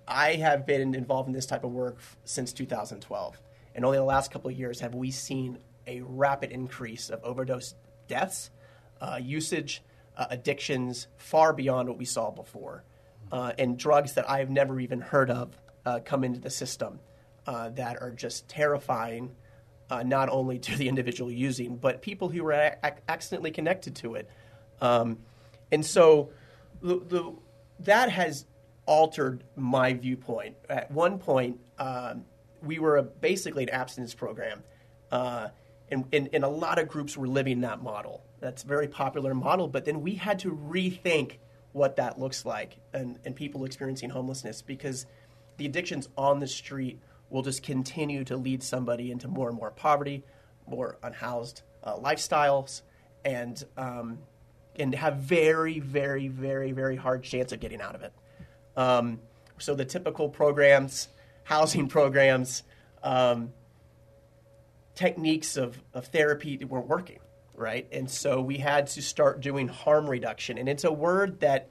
I 0.07 0.35
have 0.35 0.65
been 0.65 0.95
involved 0.95 1.27
in 1.27 1.33
this 1.33 1.45
type 1.45 1.65
of 1.65 1.71
work 1.71 1.97
f- 1.97 2.15
since 2.23 2.53
2012, 2.53 3.41
and 3.75 3.83
only 3.83 3.97
the 3.97 4.05
last 4.05 4.31
couple 4.31 4.49
of 4.49 4.57
years 4.57 4.79
have 4.79 4.95
we 4.95 5.11
seen 5.11 5.57
a 5.85 5.99
rapid 5.99 6.53
increase 6.53 7.09
of 7.09 7.21
overdose 7.25 7.75
deaths, 8.07 8.51
uh, 9.01 9.19
usage, 9.21 9.83
uh, 10.15 10.27
addictions 10.29 11.07
far 11.17 11.51
beyond 11.51 11.89
what 11.89 11.97
we 11.97 12.05
saw 12.05 12.31
before, 12.31 12.85
uh, 13.33 13.51
and 13.59 13.77
drugs 13.77 14.13
that 14.13 14.29
I've 14.29 14.49
never 14.49 14.79
even 14.79 15.01
heard 15.01 15.29
of 15.29 15.59
uh, 15.85 15.99
come 16.05 16.23
into 16.23 16.39
the 16.39 16.49
system 16.49 17.01
that 17.45 18.01
are 18.01 18.11
just 18.11 18.47
terrifying 18.49 19.35
uh, 19.89 20.03
not 20.03 20.29
only 20.29 20.59
to 20.59 20.75
the 20.75 20.87
individual 20.87 21.31
using, 21.31 21.77
but 21.77 22.01
people 22.01 22.29
who 22.29 22.43
were 22.43 22.51
a- 22.51 22.77
accidentally 23.09 23.51
connected 23.51 23.95
to 23.97 24.15
it. 24.15 24.29
Um, 24.81 25.19
and 25.71 25.85
so 25.85 26.29
the, 26.81 26.99
the, 26.99 27.33
that 27.79 28.09
has 28.09 28.45
altered 28.85 29.43
my 29.55 29.93
viewpoint. 29.93 30.55
At 30.69 30.89
one 30.91 31.19
point, 31.19 31.59
um, 31.77 32.25
we 32.63 32.79
were 32.79 32.97
a, 32.97 33.03
basically 33.03 33.63
an 33.63 33.69
abstinence 33.69 34.13
program, 34.13 34.63
uh, 35.11 35.49
and, 35.89 36.05
and, 36.11 36.29
and, 36.33 36.43
a 36.43 36.49
lot 36.49 36.79
of 36.79 36.87
groups 36.87 37.15
were 37.15 37.27
living 37.27 37.61
that 37.61 37.81
model. 37.81 38.23
That's 38.39 38.63
a 38.63 38.67
very 38.67 38.87
popular 38.87 39.33
model, 39.33 39.67
but 39.67 39.85
then 39.85 40.01
we 40.01 40.15
had 40.15 40.39
to 40.39 40.51
rethink 40.51 41.37
what 41.71 41.95
that 41.97 42.19
looks 42.19 42.45
like 42.45 42.77
and, 42.93 43.19
and 43.23 43.35
people 43.35 43.63
experiencing 43.63 44.09
homelessness 44.09 44.61
because 44.61 45.05
the 45.57 45.65
addictions 45.65 46.09
on 46.17 46.39
the 46.39 46.47
street 46.47 46.99
will 47.29 47.41
just 47.41 47.63
continue 47.63 48.23
to 48.25 48.37
lead 48.37 48.63
somebody 48.63 49.11
into 49.11 49.27
more 49.27 49.49
and 49.49 49.57
more 49.57 49.71
poverty, 49.71 50.23
more 50.67 50.97
unhoused 51.03 51.61
uh, 51.83 51.95
lifestyles, 51.97 52.81
and 53.25 53.63
um, 53.77 54.19
and 54.79 54.93
have 54.95 55.17
very, 55.17 55.79
very, 55.79 56.27
very, 56.27 56.71
very 56.71 56.95
hard 56.95 57.23
chance 57.23 57.51
of 57.51 57.59
getting 57.59 57.81
out 57.81 57.95
of 57.95 58.03
it. 58.03 58.13
Um, 58.75 59.19
so 59.57 59.73
the 59.73 59.85
typical 59.85 60.29
programs, 60.29 61.07
housing 61.43 61.87
programs, 61.97 62.63
um, 63.03 63.53
techniques 64.95 65.57
of, 65.57 65.77
of 65.93 66.07
therapy 66.07 66.57
that 66.57 66.67
weren't 66.67 66.87
working, 66.87 67.19
right? 67.55 67.87
And 67.91 68.09
so 68.09 68.41
we 68.41 68.57
had 68.57 68.87
to 68.87 69.01
start 69.01 69.41
doing 69.41 69.67
harm 69.67 70.09
reduction, 70.09 70.57
and 70.57 70.69
it's 70.69 70.83
a 70.83 70.91
word 70.91 71.39
that 71.41 71.69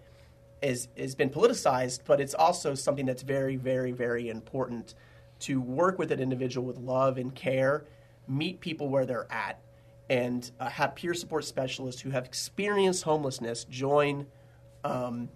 is 0.62 0.88
has 0.96 1.14
been 1.14 1.30
politicized, 1.30 2.00
but 2.06 2.20
it's 2.20 2.34
also 2.34 2.74
something 2.74 3.06
that's 3.06 3.22
very, 3.22 3.56
very, 3.56 3.92
very 3.92 4.28
important 4.28 4.94
to 5.40 5.60
work 5.60 5.98
with 5.98 6.10
an 6.12 6.20
individual 6.20 6.66
with 6.66 6.78
love 6.78 7.18
and 7.18 7.34
care, 7.34 7.84
meet 8.26 8.60
people 8.60 8.88
where 8.88 9.04
they're 9.04 9.30
at, 9.30 9.60
and 10.08 10.50
uh, 10.60 10.68
have 10.68 10.94
peer 10.94 11.14
support 11.14 11.44
specialists 11.44 12.00
who 12.00 12.10
have 12.10 12.24
experienced 12.24 13.02
homelessness 13.04 13.64
join 13.64 14.26
um, 14.84 15.28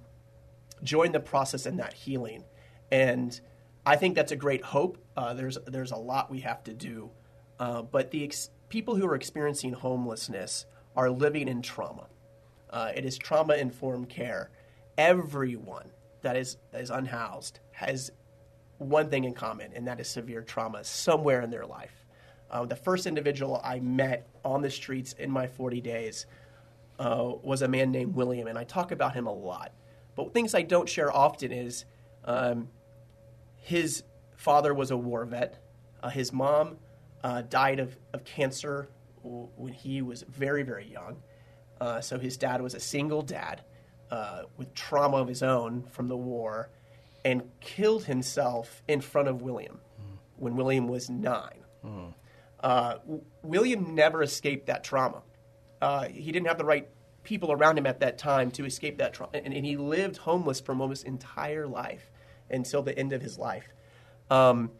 join 0.82 1.12
the 1.12 1.20
process 1.20 1.66
in 1.66 1.76
that 1.76 1.92
healing. 1.92 2.44
And 2.90 3.38
I 3.84 3.96
think 3.96 4.14
that's 4.14 4.32
a 4.32 4.36
great 4.36 4.62
hope. 4.62 4.98
Uh, 5.16 5.34
there's 5.34 5.58
there's 5.66 5.90
a 5.90 5.96
lot 5.96 6.30
we 6.30 6.40
have 6.40 6.62
to 6.64 6.74
do, 6.74 7.10
uh, 7.58 7.82
but 7.82 8.10
the 8.10 8.24
ex- 8.24 8.50
people 8.68 8.96
who 8.96 9.06
are 9.06 9.14
experiencing 9.14 9.72
homelessness 9.72 10.66
are 10.96 11.10
living 11.10 11.48
in 11.48 11.62
trauma. 11.62 12.06
Uh, 12.70 12.92
it 12.94 13.04
is 13.04 13.18
trauma 13.18 13.54
informed 13.54 14.08
care. 14.08 14.50
Everyone 14.98 15.90
that 16.22 16.36
is 16.36 16.58
is 16.72 16.90
unhoused 16.90 17.60
has 17.72 18.10
one 18.80 19.10
thing 19.10 19.24
in 19.24 19.34
common, 19.34 19.72
and 19.74 19.86
that 19.86 20.00
is 20.00 20.08
severe 20.08 20.40
trauma 20.40 20.82
somewhere 20.82 21.42
in 21.42 21.50
their 21.50 21.66
life. 21.66 22.06
Uh, 22.50 22.64
the 22.64 22.74
first 22.74 23.06
individual 23.06 23.60
I 23.62 23.78
met 23.80 24.26
on 24.42 24.62
the 24.62 24.70
streets 24.70 25.12
in 25.12 25.30
my 25.30 25.46
40 25.46 25.82
days 25.82 26.26
uh, 26.98 27.32
was 27.42 27.60
a 27.60 27.68
man 27.68 27.90
named 27.90 28.14
William, 28.14 28.48
and 28.48 28.58
I 28.58 28.64
talk 28.64 28.90
about 28.90 29.14
him 29.14 29.26
a 29.26 29.32
lot. 29.32 29.72
But 30.16 30.32
things 30.32 30.54
I 30.54 30.62
don't 30.62 30.88
share 30.88 31.14
often 31.14 31.52
is 31.52 31.84
um, 32.24 32.68
his 33.56 34.02
father 34.36 34.72
was 34.72 34.90
a 34.90 34.96
war 34.96 35.26
vet. 35.26 35.62
Uh, 36.02 36.08
his 36.08 36.32
mom 36.32 36.78
uh, 37.22 37.42
died 37.42 37.80
of, 37.80 37.96
of 38.14 38.24
cancer 38.24 38.88
when 39.22 39.74
he 39.74 40.00
was 40.00 40.22
very, 40.22 40.62
very 40.62 40.86
young. 40.86 41.18
Uh, 41.82 42.00
so 42.00 42.18
his 42.18 42.38
dad 42.38 42.62
was 42.62 42.74
a 42.74 42.80
single 42.80 43.20
dad 43.20 43.62
uh, 44.10 44.42
with 44.56 44.72
trauma 44.74 45.18
of 45.18 45.28
his 45.28 45.42
own 45.42 45.84
from 45.90 46.08
the 46.08 46.16
war 46.16 46.70
and 47.24 47.42
killed 47.60 48.04
himself 48.04 48.82
in 48.88 49.00
front 49.00 49.28
of 49.28 49.42
William 49.42 49.80
mm. 50.00 50.18
when 50.36 50.56
William 50.56 50.88
was 50.88 51.10
nine. 51.10 51.64
Mm. 51.84 52.14
W- 52.62 53.22
William 53.42 53.94
never 53.94 54.22
escaped 54.22 54.66
that 54.66 54.84
trauma. 54.84 55.22
Uh, 55.80 56.04
he 56.08 56.32
didn't 56.32 56.46
have 56.46 56.58
the 56.58 56.64
right 56.64 56.88
people 57.22 57.52
around 57.52 57.78
him 57.78 57.86
at 57.86 58.00
that 58.00 58.18
time 58.18 58.50
to 58.52 58.64
escape 58.64 58.98
that 58.98 59.12
trauma. 59.12 59.32
And, 59.34 59.54
and, 59.54 59.64
he 59.64 59.76
lived 59.76 60.16
homeless 60.16 60.60
for 60.60 60.72
almost 60.72 61.04
entire 61.04 61.66
life 61.66 62.10
until 62.50 62.82
the 62.82 62.98
end 62.98 63.12
of 63.12 63.22
his 63.22 63.38
life. 63.38 63.68
Um, 64.30 64.70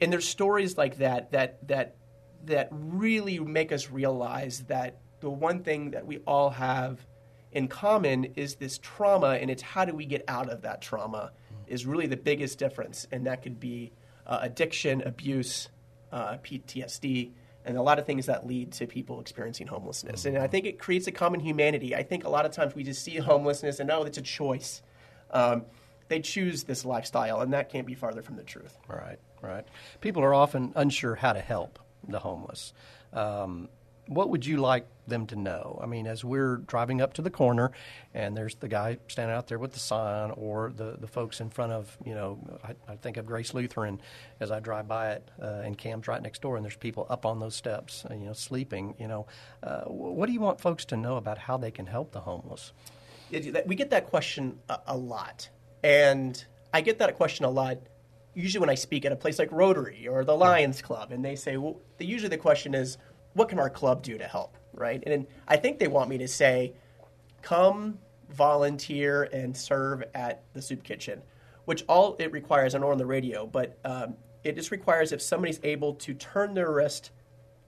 and 0.00 0.12
there's 0.12 0.28
stories 0.28 0.76
like 0.76 0.98
that 0.98 1.32
that 1.32 1.66
that 1.68 1.96
that 2.44 2.68
really 2.70 3.38
make 3.38 3.72
us 3.72 3.90
realize 3.90 4.60
that 4.68 4.98
the 5.20 5.30
one 5.30 5.62
thing 5.62 5.92
that 5.92 6.06
we 6.06 6.18
all 6.26 6.50
have 6.50 7.04
in 7.52 7.68
common 7.68 8.24
is 8.36 8.56
this 8.56 8.78
trauma, 8.78 9.30
and 9.30 9.50
it's 9.50 9.62
how 9.62 9.84
do 9.84 9.94
we 9.94 10.04
get 10.04 10.22
out 10.28 10.50
of 10.50 10.62
that 10.62 10.82
trauma 10.82 11.32
is 11.66 11.86
really 11.86 12.06
the 12.06 12.16
biggest 12.16 12.58
difference, 12.58 13.06
and 13.10 13.26
that 13.26 13.42
could 13.42 13.60
be 13.60 13.92
uh, 14.26 14.38
addiction, 14.42 15.02
abuse, 15.02 15.68
uh, 16.12 16.36
PTSD, 16.38 17.30
and 17.64 17.76
a 17.76 17.82
lot 17.82 17.98
of 17.98 18.06
things 18.06 18.26
that 18.26 18.46
lead 18.46 18.72
to 18.72 18.86
people 18.86 19.20
experiencing 19.20 19.66
homelessness. 19.66 20.24
And 20.24 20.38
I 20.38 20.46
think 20.46 20.66
it 20.66 20.78
creates 20.78 21.06
a 21.08 21.12
common 21.12 21.40
humanity. 21.40 21.94
I 21.94 22.02
think 22.02 22.24
a 22.24 22.28
lot 22.28 22.46
of 22.46 22.52
times 22.52 22.74
we 22.74 22.84
just 22.84 23.02
see 23.02 23.16
homelessness 23.16 23.80
and 23.80 23.90
oh, 23.90 24.04
it's 24.04 24.18
a 24.18 24.22
choice. 24.22 24.82
Um, 25.30 25.64
they 26.08 26.20
choose 26.20 26.64
this 26.64 26.84
lifestyle, 26.84 27.40
and 27.40 27.52
that 27.52 27.68
can't 27.68 27.86
be 27.86 27.94
farther 27.94 28.22
from 28.22 28.36
the 28.36 28.44
truth. 28.44 28.78
Right, 28.88 29.18
right. 29.42 29.66
People 30.00 30.22
are 30.22 30.32
often 30.32 30.72
unsure 30.76 31.16
how 31.16 31.32
to 31.32 31.40
help 31.40 31.80
the 32.06 32.20
homeless. 32.20 32.72
Um, 33.12 33.68
what 34.06 34.30
would 34.30 34.46
you 34.46 34.58
like 34.58 34.86
them 35.06 35.26
to 35.26 35.36
know? 35.36 35.78
I 35.82 35.86
mean, 35.86 36.06
as 36.06 36.24
we're 36.24 36.56
driving 36.58 37.00
up 37.00 37.14
to 37.14 37.22
the 37.22 37.30
corner 37.30 37.72
and 38.14 38.36
there's 38.36 38.54
the 38.56 38.68
guy 38.68 38.98
standing 39.08 39.34
out 39.34 39.46
there 39.48 39.58
with 39.58 39.72
the 39.72 39.78
sign 39.78 40.30
or 40.32 40.72
the, 40.74 40.96
the 40.98 41.06
folks 41.06 41.40
in 41.40 41.50
front 41.50 41.72
of, 41.72 41.96
you 42.04 42.14
know, 42.14 42.38
I, 42.64 42.92
I 42.92 42.96
think 42.96 43.16
of 43.16 43.26
Grace 43.26 43.54
Lutheran 43.54 44.00
as 44.40 44.50
I 44.50 44.60
drive 44.60 44.88
by 44.88 45.12
it 45.12 45.30
uh, 45.40 45.62
and 45.64 45.76
CAM's 45.76 46.08
right 46.08 46.22
next 46.22 46.42
door 46.42 46.56
and 46.56 46.64
there's 46.64 46.76
people 46.76 47.06
up 47.08 47.26
on 47.26 47.40
those 47.40 47.54
steps, 47.54 48.04
uh, 48.10 48.14
you 48.14 48.26
know, 48.26 48.32
sleeping, 48.32 48.94
you 48.98 49.08
know. 49.08 49.26
Uh, 49.62 49.82
what 49.82 50.26
do 50.26 50.32
you 50.32 50.40
want 50.40 50.60
folks 50.60 50.84
to 50.86 50.96
know 50.96 51.16
about 51.16 51.38
how 51.38 51.56
they 51.56 51.70
can 51.70 51.86
help 51.86 52.12
the 52.12 52.20
homeless? 52.20 52.72
we 53.66 53.74
get 53.74 53.90
that 53.90 54.06
question 54.06 54.58
a, 54.68 54.78
a 54.88 54.96
lot. 54.96 55.48
And 55.82 56.42
I 56.72 56.80
get 56.80 56.98
that 56.98 57.16
question 57.16 57.44
a 57.44 57.50
lot 57.50 57.78
usually 58.36 58.60
when 58.60 58.70
I 58.70 58.74
speak 58.74 59.06
at 59.06 59.12
a 59.12 59.16
place 59.16 59.38
like 59.38 59.50
Rotary 59.50 60.06
or 60.06 60.22
the 60.22 60.36
Lions 60.36 60.82
Club, 60.82 61.10
and 61.10 61.24
they 61.24 61.34
say, 61.34 61.56
well, 61.56 61.80
the, 61.96 62.04
usually 62.04 62.28
the 62.28 62.36
question 62.36 62.74
is, 62.74 62.98
what 63.36 63.50
can 63.50 63.58
our 63.58 63.68
club 63.68 64.02
do 64.02 64.16
to 64.16 64.24
help, 64.24 64.56
right? 64.72 65.02
And 65.06 65.26
I 65.46 65.58
think 65.58 65.78
they 65.78 65.88
want 65.88 66.08
me 66.08 66.18
to 66.18 66.28
say, 66.28 66.72
come 67.42 67.98
volunteer 68.30 69.24
and 69.24 69.54
serve 69.54 70.02
at 70.14 70.42
the 70.54 70.62
soup 70.62 70.82
kitchen, 70.82 71.22
which 71.66 71.84
all 71.86 72.16
it 72.18 72.32
requires, 72.32 72.74
I 72.74 72.78
know 72.78 72.90
on 72.90 72.98
the 72.98 73.06
radio, 73.06 73.46
but 73.46 73.78
um, 73.84 74.14
it 74.42 74.56
just 74.56 74.70
requires 74.70 75.12
if 75.12 75.20
somebody's 75.20 75.60
able 75.62 75.94
to 75.96 76.14
turn 76.14 76.54
their 76.54 76.72
wrist 76.72 77.10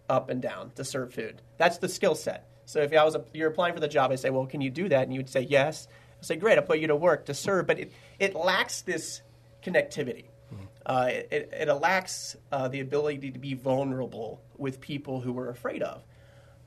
up 0.08 0.30
and 0.30 0.40
down 0.40 0.70
to 0.76 0.84
serve 0.84 1.12
food. 1.12 1.42
That's 1.58 1.76
the 1.76 1.88
skill 1.88 2.14
set. 2.14 2.48
So 2.64 2.80
if 2.80 2.92
I 2.94 3.04
was 3.04 3.14
a, 3.14 3.24
you're 3.34 3.50
applying 3.50 3.74
for 3.74 3.80
the 3.80 3.88
job, 3.88 4.10
I 4.10 4.14
say, 4.14 4.30
well, 4.30 4.46
can 4.46 4.62
you 4.62 4.70
do 4.70 4.88
that? 4.88 5.02
And 5.02 5.12
you 5.12 5.20
would 5.20 5.28
say 5.28 5.42
yes. 5.42 5.86
I 6.20 6.24
say, 6.24 6.36
great, 6.36 6.56
I'll 6.56 6.64
put 6.64 6.78
you 6.78 6.86
to 6.86 6.96
work 6.96 7.26
to 7.26 7.34
serve. 7.34 7.66
But 7.66 7.78
it, 7.78 7.92
it 8.18 8.34
lacks 8.34 8.80
this 8.82 9.20
connectivity. 9.62 10.24
Uh, 10.86 11.10
it, 11.10 11.50
it, 11.52 11.68
lacks 11.74 12.34
uh, 12.50 12.68
the 12.68 12.80
ability 12.80 13.30
to 13.32 13.38
be 13.38 13.52
vulnerable 13.52 14.40
with 14.58 14.80
people 14.80 15.20
who 15.20 15.32
we're 15.32 15.50
afraid 15.50 15.82
of. 15.82 16.02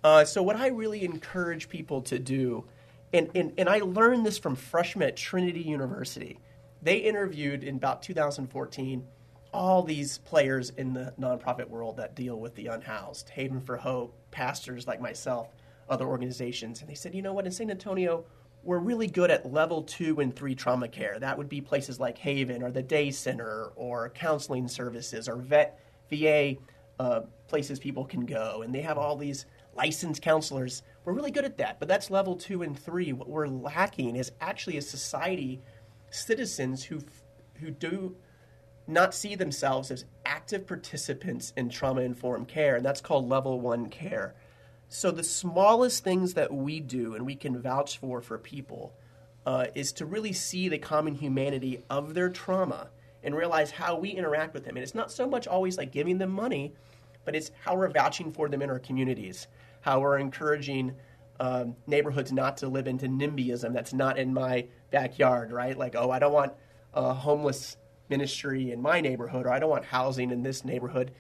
Uh, 0.04 0.26
so, 0.26 0.42
what 0.42 0.56
I 0.56 0.68
really 0.68 1.04
encourage 1.04 1.70
people 1.70 2.02
to 2.04 2.18
do, 2.18 2.66
and, 3.14 3.30
and, 3.36 3.54
and 3.58 3.70
I 3.70 3.80
learned 3.80 4.26
this 4.26 4.38
from 4.38 4.56
freshmen 4.56 5.08
at 5.08 5.16
Trinity 5.16 5.62
University, 5.62 6.40
they 6.82 6.98
interviewed 6.98 7.64
in 7.64 7.76
about 7.76 8.02
2014 8.02 9.04
all 9.54 9.84
these 9.84 10.20
players 10.20 10.70
in 10.72 10.94
the 10.94 11.14
nonprofit 11.20 11.68
world 11.68 11.98
that 11.98 12.16
deal 12.16 12.40
with 12.40 12.56
the 12.56 12.68
unhoused, 12.68 13.30
Haven 13.30 13.60
for 13.60 13.78
Hope, 13.78 14.16
pastors 14.32 14.88
like 14.88 15.02
myself, 15.02 15.50
other 15.90 16.08
organizations. 16.08 16.82
And 16.82 16.90
they 16.90 16.94
said, 16.94 17.14
you 17.14 17.22
know 17.22 17.34
what, 17.34 17.46
in 17.46 17.52
San 17.52 17.70
Antonio, 17.70 18.24
we're 18.64 18.80
really 18.80 19.08
good 19.08 19.32
at 19.32 19.52
level 19.52 19.84
two 19.84 20.20
and 20.20 20.36
three 20.36 20.56
trauma 20.56 20.88
care. 20.88 21.20
That 21.20 21.38
would 21.38 21.50
be 21.50 21.62
places 21.62 22.00
like 22.00 22.18
Haven 22.18 22.64
or 22.64 22.72
the 22.72 22.84
Day 22.84 23.12
Center 23.12 23.72
or 23.76 24.10
counseling 24.10 24.68
services 24.68 25.28
or 25.28 25.36
vet 25.36 25.80
VA 26.10 26.56
uh, 27.02 27.22
places 27.48 27.80
people 27.80 28.06
can 28.06 28.28
go. 28.28 28.62
And 28.62 28.74
they 28.74 28.82
have 28.82 29.00
all 29.00 29.16
these 29.16 29.48
licensed 29.76 30.22
counselors. 30.22 30.84
We're 31.04 31.14
really 31.14 31.32
good 31.32 31.46
at 31.46 31.58
that, 31.58 31.80
but 31.80 31.88
that's 31.88 32.12
level 32.12 32.36
two 32.36 32.62
and 32.62 32.78
three. 32.78 33.12
What 33.12 33.28
we're 33.28 33.48
lacking 33.48 34.16
is 34.16 34.32
actually 34.40 34.78
a 34.78 34.84
society, 34.84 35.62
citizens 36.12 36.84
who 36.84 37.00
who 37.60 37.72
do 37.72 38.16
not 38.88 39.16
see 39.16 39.36
themselves 39.36 39.90
as 39.90 40.06
active 40.26 40.68
participants 40.68 41.54
in 41.58 41.70
trauma 41.70 42.02
informed 42.02 42.48
care, 42.48 42.76
and 42.76 42.86
that's 42.86 43.02
called 43.02 43.28
level 43.28 43.60
one 43.60 43.90
care. 43.90 44.36
So 44.88 45.10
the 45.10 45.24
smallest 45.24 46.04
things 46.04 46.36
that 46.36 46.54
we 46.54 46.80
do 46.80 47.16
and 47.16 47.26
we 47.26 47.36
can 47.36 47.60
vouch 47.60 47.98
for 47.98 48.22
for 48.22 48.38
people 48.38 48.94
uh, 49.46 49.68
is 49.74 49.92
to 49.94 50.06
really 50.06 50.34
see 50.34 50.70
the 50.70 50.78
common 50.78 51.16
humanity 51.16 51.84
of 51.90 52.14
their 52.14 52.30
trauma 52.30 52.90
and 53.24 53.36
realize 53.36 53.72
how 53.72 53.98
we 53.98 54.10
interact 54.10 54.54
with 54.54 54.66
them. 54.66 54.78
And 54.78 54.84
it's 54.84 54.96
not 54.96 55.12
so 55.12 55.28
much 55.28 55.48
always 55.48 55.78
like 55.78 55.92
giving 55.92 56.20
them 56.20 56.32
money, 56.32 56.74
but 57.26 57.36
it's 57.36 57.52
how 57.64 57.76
we're 57.76 57.90
vouching 57.90 58.32
for 58.32 58.50
them 58.50 58.62
in 58.62 58.70
our 58.70 58.80
communities, 58.80 59.48
how 59.82 60.00
we're 60.00 60.18
encouraging 60.18 60.94
um, 61.40 61.76
neighborhoods 61.88 62.32
not 62.32 62.58
to 62.58 62.68
live 62.68 62.88
into 62.88 63.08
NIMBYism 63.08 63.74
that's 63.74 63.94
not 63.94 64.20
in 64.20 64.34
my 64.34 64.68
backyard, 64.92 65.52
right? 65.52 65.78
Like, 65.78 65.96
oh, 65.96 66.12
I 66.12 66.20
don't 66.20 66.34
want 66.34 66.54
a 66.94 67.14
homeless 67.14 67.78
ministry 68.10 68.72
in 68.72 68.82
my 68.82 69.02
neighborhood, 69.02 69.46
or 69.46 69.52
I 69.52 69.60
don't 69.60 69.70
want 69.70 69.86
housing 69.86 70.32
in 70.32 70.44
this 70.44 70.64
neighborhood. 70.64 71.12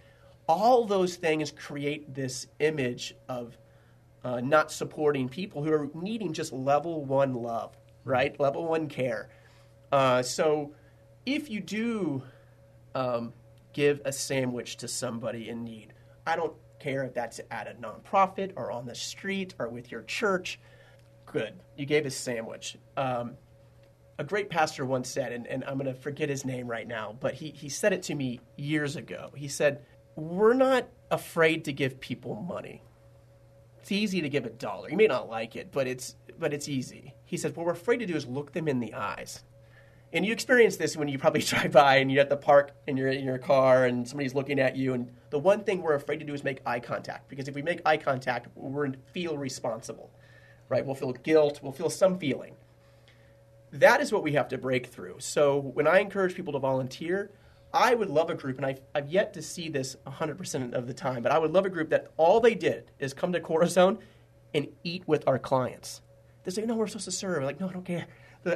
All 0.48 0.86
those 0.86 1.16
things 1.16 1.52
create 1.52 2.14
this 2.14 2.48
image 2.60 3.16
of 3.30 3.58
uh, 4.24 4.42
not 4.42 4.72
supporting 4.72 5.28
people 5.28 5.64
who 5.64 5.72
are 5.72 5.90
needing 5.96 6.34
just 6.34 6.54
level 6.54 7.04
one 7.06 7.34
love, 7.34 7.76
right? 8.04 8.40
Level 8.40 8.68
one 8.68 8.88
care. 8.88 9.30
Uh, 9.92 10.22
so 10.22 10.74
if 11.26 11.50
you 11.50 11.62
do 11.62 12.22
um, 12.94 13.34
give 13.74 14.02
a 14.06 14.12
sandwich 14.12 14.78
to 14.78 14.88
somebody 14.88 15.50
in 15.50 15.64
need, 15.64 15.91
I 16.26 16.36
don't 16.36 16.54
care 16.80 17.04
if 17.04 17.14
that's 17.14 17.40
at 17.52 17.68
a 17.68 17.74
nonprofit 17.74 18.54
or 18.56 18.72
on 18.72 18.86
the 18.86 18.96
street 18.96 19.54
or 19.60 19.70
with 19.70 19.92
your 19.92 20.04
church. 20.04 20.60
Good. 21.26 21.54
You 21.78 21.86
gave 21.86 22.06
a 22.06 22.12
sandwich. 22.12 22.78
Um, 22.98 23.36
a 24.18 24.24
great 24.24 24.50
pastor 24.50 24.86
once 24.86 25.10
said, 25.10 25.32
and, 25.32 25.48
and 25.48 25.64
I'm 25.64 25.78
going 25.78 25.94
to 25.94 26.00
forget 26.00 26.30
his 26.30 26.46
name 26.46 26.68
right 26.68 26.88
now, 26.88 27.16
but 27.20 27.34
he, 27.34 27.50
he 27.50 27.70
said 27.70 27.94
it 27.94 28.04
to 28.04 28.16
me 28.16 28.40
years 28.56 28.96
ago. 28.96 29.32
He 29.36 29.48
said, 29.48 29.84
We're 30.16 30.54
not 30.54 30.88
afraid 31.10 31.66
to 31.66 31.74
give 31.74 32.00
people 32.00 32.36
money. 32.36 32.84
It's 33.80 33.92
easy 33.92 34.22
to 34.22 34.30
give 34.30 34.46
a 34.46 34.52
dollar. 34.52 34.90
You 34.90 34.98
may 34.98 35.08
not 35.08 35.28
like 35.28 35.56
it, 35.56 35.72
but 35.72 35.88
it's 35.88 36.16
but 36.42 36.54
it's 36.54 36.68
easy. 36.68 37.14
He 37.26 37.38
says, 37.38 37.56
what 37.56 37.66
we're 37.66 37.72
afraid 37.72 37.98
to 37.98 38.06
do 38.06 38.16
is 38.16 38.26
look 38.26 38.52
them 38.52 38.68
in 38.68 38.80
the 38.80 38.94
eyes. 38.94 39.44
And 40.13 40.26
you 40.26 40.34
experience 40.34 40.78
this 40.78 40.97
when 40.97 41.08
you 41.08 41.17
probably 41.17 41.41
drive 41.54 41.71
by 41.71 41.97
and 41.97 42.12
you're 42.12 42.21
at 42.21 42.30
the 42.30 42.38
park 42.38 42.71
and 42.88 42.97
you're 42.97 43.10
in 43.10 43.24
your 43.24 43.38
car 43.38 43.86
and 43.86 44.08
somebody's 44.08 44.36
looking 44.36 44.60
at 44.60 44.76
you. 44.76 44.93
And 44.93 45.10
the 45.30 45.39
one 45.39 45.63
thing 45.63 45.82
we're 45.82 45.95
afraid 45.95 46.19
to 46.19 46.26
do 46.26 46.34
is 46.34 46.43
make 46.43 46.62
eye 46.65 46.80
contact 46.80 47.30
because 47.30 47.47
if 47.47 47.56
we 47.56 47.62
make 47.62 47.82
eye 47.86 47.97
contact, 47.97 48.47
we'll 48.56 48.93
feel 49.13 49.38
responsible, 49.38 50.12
right? 50.69 50.86
We'll 50.86 50.95
feel 50.95 51.13
guilt, 51.13 51.60
we'll 51.62 51.71
feel 51.71 51.89
some 51.89 52.17
feeling. 52.17 52.56
That 53.71 54.02
is 54.02 54.12
what 54.12 54.21
we 54.21 54.34
have 54.34 54.50
to 54.50 54.58
break 54.58 54.88
through. 54.88 55.15
So 55.19 55.58
when 55.58 55.88
I 55.88 56.00
encourage 56.00 56.36
people 56.36 56.52
to 56.54 56.60
volunteer, 56.60 57.32
I 57.74 57.95
would 57.95 58.10
love 58.10 58.30
a 58.30 58.36
group, 58.36 58.58
and 58.58 58.65
I've, 58.65 58.82
I've 58.93 59.08
yet 59.08 59.34
to 59.36 59.41
see 59.41 59.69
this 59.69 59.95
100% 60.06 60.74
of 60.74 60.88
the 60.88 60.93
time, 60.93 61.24
but 61.24 61.32
I 61.32 61.38
would 61.38 61.52
love 61.52 61.65
a 61.65 61.69
group 61.69 61.89
that 61.91 62.12
all 62.17 62.41
they 62.41 62.54
did 62.54 62.91
is 63.00 63.13
come 63.13 63.32
to 63.32 63.39
Corazon 63.39 64.00
and 64.54 64.67
eat 64.84 65.08
with 65.08 65.26
our 65.26 65.39
clients. 65.39 66.02
They 66.43 66.52
say, 66.52 66.65
no, 66.65 66.76
we're 66.76 66.88
supposed 66.88 67.06
to 67.06 67.12
serve. 67.12 67.38
I'm 67.38 67.43
like, 67.45 67.62
no, 67.62 67.69
I 67.69 67.71
don't 67.71 67.86
care. 67.86 68.08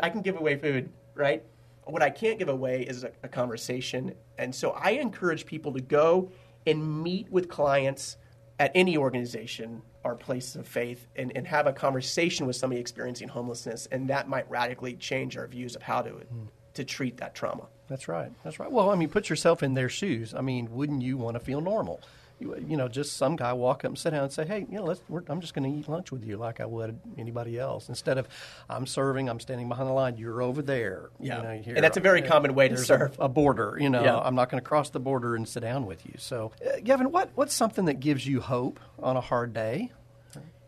I 0.02 0.10
can 0.10 0.22
give 0.22 0.36
away 0.36 0.58
food, 0.58 0.92
right? 1.16 1.44
What 1.86 2.02
I 2.02 2.10
can't 2.10 2.40
give 2.40 2.50
away 2.50 2.82
is 2.84 3.04
a, 3.04 3.12
a 3.24 3.28
conversation. 3.28 4.14
And 4.38 4.54
so 4.54 4.72
I 4.72 4.92
encourage 4.92 5.46
people 5.46 5.74
to 5.74 5.82
go 5.82 6.32
and 6.68 7.04
meet 7.04 7.32
with 7.32 7.48
clients 7.48 8.18
at 8.60 8.72
any 8.76 8.98
organization 8.98 9.82
or 10.04 10.16
place 10.16 10.56
of 10.56 10.68
faith 10.68 11.08
and, 11.16 11.32
and 11.36 11.48
have 11.48 11.68
a 11.68 11.74
conversation 11.74 12.46
with 12.46 12.56
somebody 12.56 12.80
experiencing 12.80 13.28
homelessness. 13.28 13.88
And 13.92 14.08
that 14.10 14.28
might 14.28 14.50
radically 14.50 14.94
change 14.94 15.38
our 15.38 15.48
views 15.48 15.76
of 15.76 15.82
how 15.82 16.02
to, 16.02 16.12
mm. 16.12 16.48
to 16.76 16.84
treat 16.84 17.18
that 17.18 17.36
trauma. 17.36 17.68
That's 17.88 18.08
right. 18.08 18.32
That's 18.44 18.60
right. 18.60 18.72
Well, 18.72 18.90
I 18.90 18.96
mean, 18.96 19.10
put 19.10 19.30
yourself 19.30 19.62
in 19.62 19.74
their 19.74 19.90
shoes. 19.90 20.34
I 20.34 20.42
mean, 20.42 20.72
wouldn't 20.72 21.02
you 21.02 21.18
want 21.18 21.36
to 21.36 21.40
feel 21.40 21.62
normal? 21.62 22.02
You, 22.40 22.76
know, 22.76 22.88
just 22.90 23.16
some 23.16 23.36
guy 23.38 23.54
walk 23.54 23.86
up 23.86 23.90
and 23.92 23.98
sit 23.98 24.12
down 24.12 24.24
and 24.24 24.32
say, 24.32 24.46
"Hey, 24.46 24.66
you 24.70 24.78
know, 24.78 24.84
let's, 24.84 25.02
I'm 25.30 25.40
just 25.40 25.54
going 25.54 25.72
to 25.72 25.80
eat 25.80 25.88
lunch 25.88 26.12
with 26.12 26.26
you 26.26 26.36
like 26.36 26.60
I 26.60 26.66
would 26.66 27.00
anybody 27.18 27.58
else." 27.58 27.88
Instead 27.88 28.18
of, 28.18 28.28
"I'm 28.70 28.86
serving, 28.86 29.30
I'm 29.30 29.40
standing 29.40 29.70
behind 29.70 29.88
the 29.88 29.94
line, 29.94 30.18
you're 30.18 30.42
over 30.42 30.62
there." 30.62 31.10
Yeah, 31.20 31.38
you 31.38 31.44
know, 31.44 31.64
here, 31.64 31.76
and 31.76 31.84
that's 31.84 31.98
a 31.98 32.02
very 32.02 32.22
common 32.22 32.54
way 32.54 32.68
to 32.68 32.78
serve. 32.78 33.18
A, 33.20 33.24
a 33.24 33.30
border, 33.30 33.78
you 33.80 33.90
know, 33.90 34.04
Yeah. 34.04 34.18
I'm 34.18 34.36
not 34.36 34.50
going 34.50 34.62
to 34.62 34.68
cross 34.68 34.90
the 34.90 35.00
border 35.00 35.36
and 35.36 35.48
sit 35.48 35.62
down 35.62 35.86
with 35.86 36.06
you. 36.06 36.14
So, 36.18 36.52
uh, 36.66 36.80
Gavin, 36.84 37.12
what 37.12 37.30
what's 37.36 37.54
something 37.54 37.86
that 37.86 38.00
gives 38.02 38.28
you 38.28 38.42
hope 38.42 38.80
on 39.00 39.16
a 39.16 39.22
hard 39.22 39.54
day? 39.54 39.92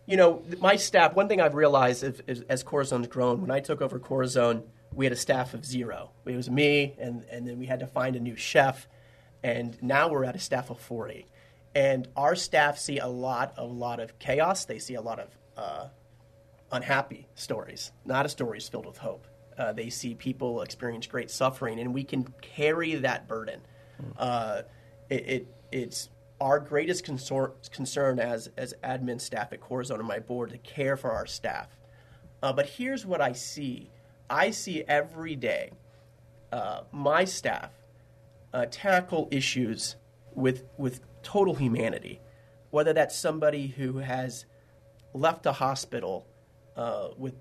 you 0.05 0.15
know, 0.15 0.41
my 0.61 0.77
staff, 0.77 1.15
one 1.15 1.27
thing 1.27 1.41
I've 1.41 1.53
realized 1.53 2.01
is, 2.01 2.21
is, 2.27 2.41
as 2.47 2.63
Corazon's 2.63 3.07
grown, 3.07 3.41
when 3.41 3.51
I 3.51 3.59
took 3.59 3.81
over 3.81 3.99
Corazone, 3.99 4.63
we 4.93 5.05
had 5.05 5.11
a 5.11 5.17
staff 5.17 5.53
of 5.53 5.65
zero. 5.65 6.11
It 6.25 6.33
was 6.37 6.49
me, 6.49 6.95
and, 6.97 7.25
and 7.29 7.45
then 7.45 7.59
we 7.59 7.65
had 7.65 7.81
to 7.81 7.87
find 7.87 8.15
a 8.15 8.19
new 8.21 8.37
chef, 8.37 8.87
and 9.43 9.77
now 9.83 10.07
we're 10.07 10.23
at 10.23 10.33
a 10.33 10.39
staff 10.39 10.69
of 10.69 10.79
40. 10.79 11.25
And 11.77 12.07
our 12.15 12.35
staff 12.35 12.79
see 12.79 12.97
a 12.97 13.05
lot, 13.05 13.53
a 13.55 13.63
lot 13.63 13.99
of 13.99 14.17
chaos. 14.17 14.65
They 14.65 14.79
see 14.79 14.95
a 14.95 15.01
lot 15.01 15.19
of 15.19 15.29
uh, 15.55 15.87
unhappy 16.71 17.27
stories, 17.35 17.91
not 18.03 18.25
a 18.25 18.29
stories 18.29 18.67
filled 18.67 18.87
with 18.87 18.97
hope. 18.97 19.27
Uh, 19.55 19.73
they 19.73 19.91
see 19.91 20.15
people 20.15 20.63
experience 20.63 21.05
great 21.05 21.29
suffering, 21.29 21.79
and 21.79 21.93
we 21.93 22.03
can 22.03 22.33
carry 22.41 22.95
that 22.95 23.27
burden. 23.27 23.61
Uh, 24.17 24.63
it, 25.11 25.29
it, 25.29 25.47
it's 25.71 26.09
our 26.41 26.59
greatest 26.59 27.03
concern, 27.03 27.51
concern 27.71 28.19
as, 28.19 28.49
as 28.57 28.73
admin 28.83 29.21
staff 29.21 29.53
at 29.53 29.61
Corazon 29.61 29.99
and 29.99 30.07
my 30.07 30.17
board 30.17 30.49
to 30.49 30.57
care 30.57 30.97
for 30.97 31.11
our 31.11 31.27
staff. 31.27 31.67
Uh, 32.41 32.53
but 32.53 32.65
here's 32.65 33.05
what 33.05 33.21
I 33.21 33.33
see 33.33 33.91
I 34.31 34.49
see 34.49 34.83
every 34.87 35.35
day 35.35 35.73
uh, 36.51 36.81
my 36.91 37.23
staff 37.23 37.69
uh, 38.51 38.65
tackle 38.71 39.27
issues 39.29 39.95
with, 40.33 40.63
with 40.79 41.01
total 41.23 41.55
humanity, 41.55 42.21
whether 42.69 42.93
that's 42.93 43.15
somebody 43.15 43.67
who 43.67 43.97
has 43.97 44.45
left 45.13 45.45
a 45.45 45.51
hospital 45.51 46.27
uh, 46.75 47.09
with 47.17 47.35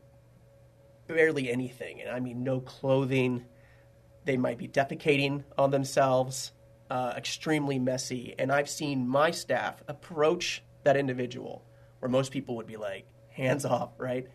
barely 1.06 1.50
anything, 1.50 2.00
and 2.00 2.10
I 2.10 2.20
mean 2.20 2.42
no 2.42 2.60
clothing. 2.60 3.44
They 4.24 4.36
might 4.36 4.58
be 4.58 4.66
defecating 4.66 5.44
on 5.56 5.70
themselves, 5.70 6.52
uh, 6.90 7.14
extremely 7.16 7.78
messy. 7.78 8.34
And 8.38 8.50
I've 8.50 8.68
seen 8.68 9.06
my 9.06 9.30
staff 9.30 9.82
approach 9.86 10.62
that 10.84 10.96
individual 10.96 11.64
where 12.00 12.10
most 12.10 12.32
people 12.32 12.56
would 12.56 12.66
be 12.66 12.76
like, 12.76 13.06
hands 13.30 13.64
off, 13.64 13.90
right? 13.98 14.26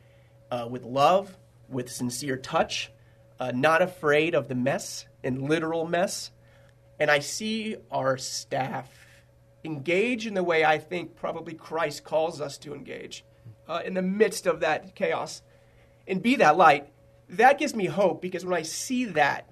Uh, 0.50 0.68
with 0.70 0.84
love, 0.84 1.38
with 1.68 1.90
sincere 1.90 2.38
touch, 2.38 2.92
uh, 3.40 3.52
not 3.54 3.82
afraid 3.82 4.36
of 4.36 4.48
the 4.48 4.56
mess 4.56 5.06
and 5.24 5.42
literal 5.42 5.88
mess. 5.88 6.32
And 7.00 7.10
I 7.10 7.20
see 7.20 7.78
our 7.92 8.18
staff 8.18 9.01
engage 9.64 10.28
in 10.28 10.34
the 10.34 10.44
way 10.44 10.64
I 10.64 10.78
think 10.78 11.16
probably 11.16 11.54
Christ 11.54 12.04
calls 12.04 12.42
us 12.42 12.58
to 12.60 12.74
engage 12.74 13.24
uh, 13.68 13.82
in 13.86 13.94
the 13.94 14.02
midst 14.02 14.48
of 14.48 14.62
that 14.62 14.96
chaos 14.96 15.42
and 16.08 16.22
be 16.22 16.36
that 16.38 16.58
light. 16.58 16.92
That 17.30 17.58
gives 17.58 17.76
me 17.76 17.86
hope 17.86 18.22
because 18.22 18.46
when 18.46 18.58
I 18.58 18.64
see 18.64 19.06
that, 19.06 19.48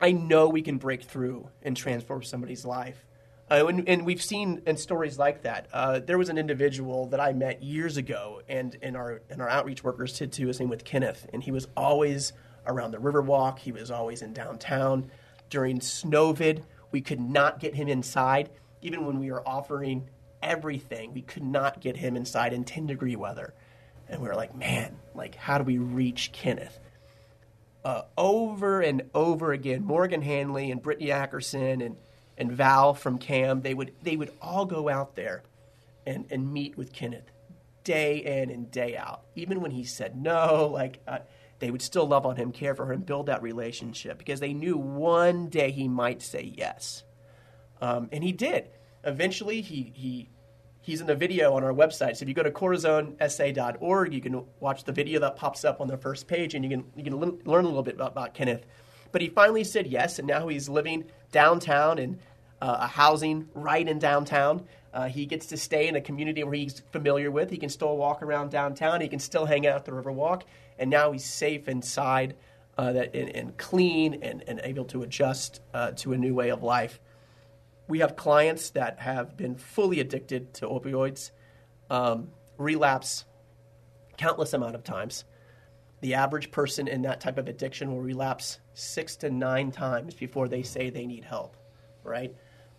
I 0.00 0.12
know 0.12 0.48
we 0.48 0.62
can 0.62 0.78
break 0.78 1.02
through 1.02 1.48
and 1.62 1.76
transform 1.76 2.22
somebody's 2.24 2.64
life. 2.64 3.06
Uh, 3.50 3.66
and, 3.66 3.88
and 3.88 4.06
we've 4.06 4.22
seen 4.22 4.62
in 4.66 4.76
stories 4.76 5.18
like 5.18 5.42
that. 5.42 5.68
Uh, 5.72 6.00
there 6.00 6.18
was 6.18 6.28
an 6.28 6.38
individual 6.38 7.06
that 7.06 7.20
I 7.20 7.32
met 7.32 7.62
years 7.62 7.96
ago, 7.96 8.40
and, 8.48 8.76
and, 8.82 8.96
our, 8.96 9.22
and 9.30 9.42
our 9.42 9.48
outreach 9.48 9.84
workers 9.84 10.18
did 10.18 10.32
too. 10.32 10.46
His 10.48 10.58
name 10.58 10.70
was 10.70 10.80
Kenneth, 10.82 11.26
and 11.32 11.42
he 11.42 11.52
was 11.52 11.68
always 11.76 12.32
around 12.66 12.92
the 12.92 12.98
Riverwalk. 12.98 13.58
He 13.58 13.70
was 13.70 13.90
always 13.90 14.22
in 14.22 14.32
downtown. 14.32 15.10
During 15.50 15.80
Snowvid, 15.80 16.62
we 16.92 17.00
could 17.00 17.20
not 17.20 17.60
get 17.60 17.74
him 17.74 17.88
inside. 17.88 18.50
Even 18.82 19.06
when 19.06 19.18
we 19.18 19.30
were 19.30 19.46
offering 19.46 20.08
everything, 20.42 21.14
we 21.14 21.22
could 21.22 21.44
not 21.44 21.80
get 21.80 21.96
him 21.96 22.16
inside 22.16 22.52
in 22.52 22.64
10 22.64 22.86
degree 22.86 23.16
weather. 23.16 23.54
And 24.08 24.20
we 24.20 24.28
were 24.28 24.34
like, 24.34 24.54
man, 24.54 24.98
like, 25.14 25.34
how 25.34 25.58
do 25.58 25.64
we 25.64 25.78
reach 25.78 26.32
Kenneth? 26.32 26.78
uh, 27.84 28.02
over 28.16 28.80
and 28.80 29.02
over 29.14 29.52
again. 29.52 29.84
Morgan 29.84 30.22
Hanley 30.22 30.70
and 30.70 30.82
Brittany 30.82 31.08
Ackerson 31.08 31.84
and, 31.84 31.96
and 32.38 32.52
Val 32.52 32.94
from 32.94 33.18
CAM, 33.18 33.62
they 33.62 33.74
would, 33.74 33.92
they 34.02 34.16
would 34.16 34.32
all 34.40 34.64
go 34.64 34.88
out 34.88 35.16
there 35.16 35.42
and, 36.06 36.26
and 36.30 36.52
meet 36.52 36.76
with 36.76 36.92
Kenneth 36.92 37.30
day 37.84 38.18
in 38.18 38.50
and 38.50 38.70
day 38.70 38.96
out. 38.96 39.22
Even 39.34 39.60
when 39.60 39.72
he 39.72 39.84
said 39.84 40.16
no, 40.16 40.70
like 40.72 41.00
uh, 41.08 41.18
they 41.58 41.70
would 41.70 41.82
still 41.82 42.06
love 42.06 42.26
on 42.26 42.36
him, 42.36 42.52
care 42.52 42.74
for 42.74 42.92
him, 42.92 43.00
build 43.00 43.26
that 43.26 43.42
relationship 43.42 44.18
because 44.18 44.40
they 44.40 44.52
knew 44.52 44.76
one 44.76 45.48
day 45.48 45.70
he 45.70 45.88
might 45.88 46.22
say 46.22 46.52
yes. 46.56 47.02
Um, 47.82 48.08
and 48.12 48.24
he 48.24 48.32
did. 48.32 48.70
Eventually, 49.04 49.60
he, 49.60 49.92
he 49.94 50.30
he's 50.80 51.00
in 51.00 51.06
the 51.06 51.14
video 51.14 51.54
on 51.54 51.64
our 51.64 51.72
website. 51.72 52.16
So 52.16 52.22
if 52.22 52.28
you 52.28 52.34
go 52.34 52.42
to 52.44 52.50
corazonsa.org, 52.50 54.14
you 54.14 54.20
can 54.20 54.44
watch 54.60 54.84
the 54.84 54.92
video 54.92 55.20
that 55.20 55.36
pops 55.36 55.64
up 55.64 55.80
on 55.80 55.88
the 55.88 55.96
first 55.96 56.28
page, 56.28 56.54
and 56.54 56.64
you 56.64 56.70
can 56.70 56.84
you 56.96 57.04
can 57.04 57.18
learn 57.18 57.64
a 57.64 57.68
little 57.68 57.82
bit 57.82 57.96
about, 57.96 58.12
about 58.12 58.34
Kenneth. 58.34 58.64
But 59.10 59.20
he 59.20 59.28
finally 59.28 59.64
said 59.64 59.88
yes, 59.88 60.18
and 60.18 60.28
now 60.28 60.48
he's 60.48 60.68
living 60.68 61.04
downtown 61.32 61.98
in 61.98 62.18
uh, 62.62 62.78
a 62.80 62.86
housing 62.86 63.48
right 63.52 63.86
in 63.86 63.98
downtown. 63.98 64.64
Uh, 64.94 65.08
he 65.08 65.26
gets 65.26 65.46
to 65.46 65.56
stay 65.56 65.88
in 65.88 65.96
a 65.96 66.00
community 66.00 66.44
where 66.44 66.54
he's 66.54 66.82
familiar 66.92 67.30
with. 67.30 67.50
He 67.50 67.56
can 67.56 67.68
still 67.68 67.96
walk 67.96 68.22
around 68.22 68.50
downtown. 68.50 69.00
He 69.00 69.08
can 69.08 69.18
still 69.18 69.46
hang 69.46 69.66
out 69.66 69.76
at 69.76 69.84
the 69.84 69.92
Riverwalk, 69.92 70.42
and 70.78 70.88
now 70.88 71.10
he's 71.10 71.24
safe 71.24 71.66
inside 71.66 72.36
uh, 72.78 72.92
that 72.92 73.14
and, 73.14 73.34
and 73.34 73.56
clean 73.58 74.22
and, 74.22 74.44
and 74.46 74.60
able 74.62 74.84
to 74.86 75.02
adjust 75.02 75.60
uh, 75.74 75.90
to 75.92 76.12
a 76.12 76.16
new 76.16 76.34
way 76.34 76.50
of 76.50 76.62
life 76.62 77.00
we 77.92 77.98
have 77.98 78.16
clients 78.16 78.70
that 78.70 79.00
have 79.00 79.36
been 79.36 79.54
fully 79.54 80.00
addicted 80.00 80.54
to 80.54 80.66
opioids, 80.66 81.30
um, 81.90 82.28
relapse 82.56 83.26
countless 84.16 84.54
amount 84.54 84.74
of 84.74 84.82
times. 84.82 85.26
The 86.00 86.14
average 86.14 86.50
person 86.50 86.88
in 86.88 87.02
that 87.02 87.20
type 87.20 87.36
of 87.36 87.48
addiction 87.48 87.92
will 87.92 88.00
relapse 88.00 88.60
six 88.72 89.16
to 89.16 89.30
nine 89.30 89.72
times 89.72 90.14
before 90.14 90.48
they 90.48 90.62
say 90.62 90.88
they 90.88 91.04
need 91.04 91.22
help, 91.22 91.54
right? 92.02 92.34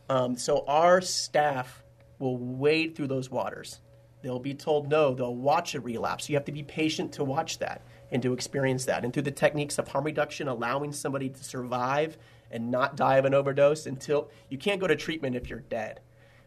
Um, 0.09 0.35
so 0.35 0.65
our 0.67 0.99
staff 0.99 1.83
will 2.17 2.39
wade 2.39 2.95
through 2.95 3.09
those 3.09 3.29
waters. 3.29 3.81
They'll 4.23 4.39
be 4.39 4.55
told 4.55 4.89
no. 4.89 5.13
They'll 5.13 5.35
watch 5.35 5.75
a 5.75 5.79
relapse. 5.79 6.27
You 6.27 6.37
have 6.37 6.45
to 6.45 6.51
be 6.51 6.63
patient 6.63 7.11
to 7.13 7.23
watch 7.23 7.59
that 7.59 7.83
and 8.11 8.23
to 8.23 8.33
experience 8.33 8.85
that. 8.85 9.03
And 9.03 9.13
through 9.13 9.23
the 9.23 9.31
techniques 9.31 9.77
of 9.77 9.89
harm 9.89 10.05
reduction, 10.05 10.47
allowing 10.47 10.91
somebody 10.91 11.29
to 11.29 11.43
survive 11.43 12.17
and 12.53 12.71
not 12.71 12.95
die 12.95 13.17
of 13.17 13.25
an 13.25 13.33
overdose 13.33 13.85
until 13.87 14.29
you 14.49 14.57
can't 14.57 14.79
go 14.79 14.87
to 14.87 14.95
treatment 14.95 15.35
if 15.35 15.49
you're 15.49 15.59
dead, 15.59 15.99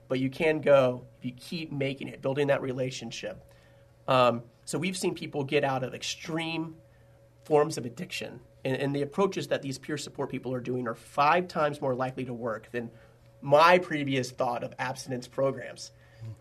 but 0.08 0.20
you 0.20 0.30
can 0.30 0.60
go 0.60 1.04
if 1.18 1.24
you 1.24 1.32
keep 1.32 1.72
making 1.72 2.08
it, 2.08 2.22
building 2.22 2.46
that 2.46 2.62
relationship. 2.62 3.44
Um, 4.08 4.44
so 4.64 4.78
we've 4.78 4.96
seen 4.96 5.14
people 5.14 5.44
get 5.44 5.64
out 5.64 5.82
of 5.82 5.92
extreme 5.94 6.76
forms 7.44 7.76
of 7.76 7.84
addiction, 7.84 8.40
and, 8.64 8.76
and 8.76 8.94
the 8.94 9.02
approaches 9.02 9.48
that 9.48 9.62
these 9.62 9.78
peer 9.78 9.98
support 9.98 10.30
people 10.30 10.54
are 10.54 10.60
doing 10.60 10.88
are 10.88 10.94
five 10.94 11.48
times 11.48 11.80
more 11.80 11.94
likely 11.94 12.24
to 12.24 12.32
work 12.32 12.70
than 12.70 12.90
my 13.42 13.78
previous 13.78 14.30
thought 14.30 14.64
of 14.64 14.72
abstinence 14.78 15.28
programs. 15.28 15.92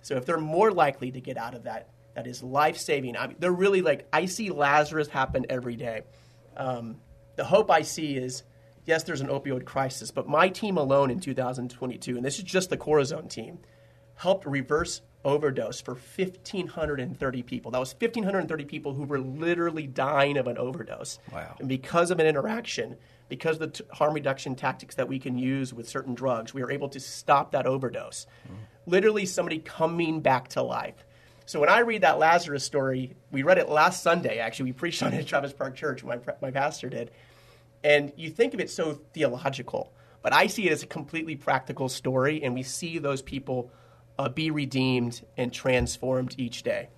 So 0.01 0.15
if 0.15 0.25
they're 0.25 0.37
more 0.39 0.71
likely 0.71 1.11
to 1.11 1.21
get 1.21 1.37
out 1.37 1.53
of 1.53 1.63
that, 1.63 1.89
that 2.15 2.27
is 2.27 2.41
life 2.41 2.77
saving. 2.77 3.17
I 3.17 3.27
mean, 3.27 3.35
they're 3.39 3.51
really 3.51 3.81
like 3.81 4.07
I 4.13 4.25
see 4.25 4.49
Lazarus 4.49 5.07
happen 5.07 5.45
every 5.49 5.75
day. 5.75 6.01
Um, 6.55 6.97
the 7.35 7.43
hope 7.43 7.69
I 7.69 7.81
see 7.81 8.15
is 8.15 8.43
yes, 8.85 9.03
there's 9.03 9.21
an 9.21 9.27
opioid 9.27 9.65
crisis, 9.65 10.11
but 10.11 10.27
my 10.27 10.49
team 10.49 10.77
alone 10.77 11.11
in 11.11 11.19
2022, 11.19 12.15
and 12.15 12.25
this 12.25 12.37
is 12.37 12.43
just 12.43 12.69
the 12.69 12.77
Corazon 12.77 13.27
team, 13.27 13.59
helped 14.15 14.45
reverse 14.45 15.01
overdose 15.23 15.81
for 15.81 15.95
1,530 15.95 17.43
people. 17.43 17.71
That 17.71 17.79
was 17.79 17.93
1,530 17.93 18.65
people 18.65 18.93
who 18.93 19.03
were 19.03 19.19
literally 19.19 19.87
dying 19.87 20.37
of 20.37 20.47
an 20.47 20.57
overdose. 20.57 21.19
Wow. 21.33 21.55
And 21.59 21.67
because 21.67 22.11
of 22.11 22.19
an 22.19 22.27
interaction, 22.27 22.95
because 23.27 23.55
of 23.55 23.59
the 23.59 23.83
t- 23.83 23.89
harm 23.91 24.13
reduction 24.13 24.55
tactics 24.55 24.95
that 24.95 25.07
we 25.07 25.19
can 25.19 25.37
use 25.37 25.73
with 25.73 25.89
certain 25.89 26.13
drugs, 26.13 26.53
we 26.53 26.61
are 26.61 26.71
able 26.71 26.89
to 26.89 26.99
stop 26.99 27.51
that 27.51 27.65
overdose. 27.65 28.27
Mm-hmm. 28.45 28.55
Literally, 28.85 29.25
somebody 29.25 29.57
coming 29.57 30.21
back 30.21 30.49
to 30.49 30.61
life. 30.61 31.05
So 31.47 31.59
when 31.59 31.69
I 31.69 31.79
read 31.79 32.01
that 32.01 32.19
Lazarus 32.19 32.63
story, 32.63 33.15
we 33.31 33.43
read 33.43 33.57
it 33.57 33.67
last 33.67 34.03
Sunday. 34.03 34.39
Actually, 34.39 34.71
we 34.71 34.73
preached 34.73 35.03
on 35.03 35.13
it 35.13 35.19
at 35.19 35.27
Travis 35.27 35.53
Park 35.53 35.75
Church. 35.75 36.03
My 36.03 36.19
my 36.41 36.51
pastor 36.51 36.89
did, 36.89 37.11
and 37.85 38.11
you 38.15 38.29
think 38.29 38.53
of 38.53 38.59
it 38.59 38.69
so 38.69 38.99
theological, 39.13 39.93
but 40.21 40.33
I 40.33 40.47
see 40.47 40.67
it 40.67 40.71
as 40.71 40.83
a 40.83 40.87
completely 40.87 41.35
practical 41.35 41.87
story, 41.87 42.43
and 42.43 42.53
we 42.53 42.63
see 42.63 42.97
those 42.97 43.21
people 43.21 43.71
uh, 44.17 44.29
be 44.29 44.51
redeemed 44.51 45.25
and 45.37 45.53
transformed 45.53 46.35
each 46.37 46.63
day. 46.63 46.89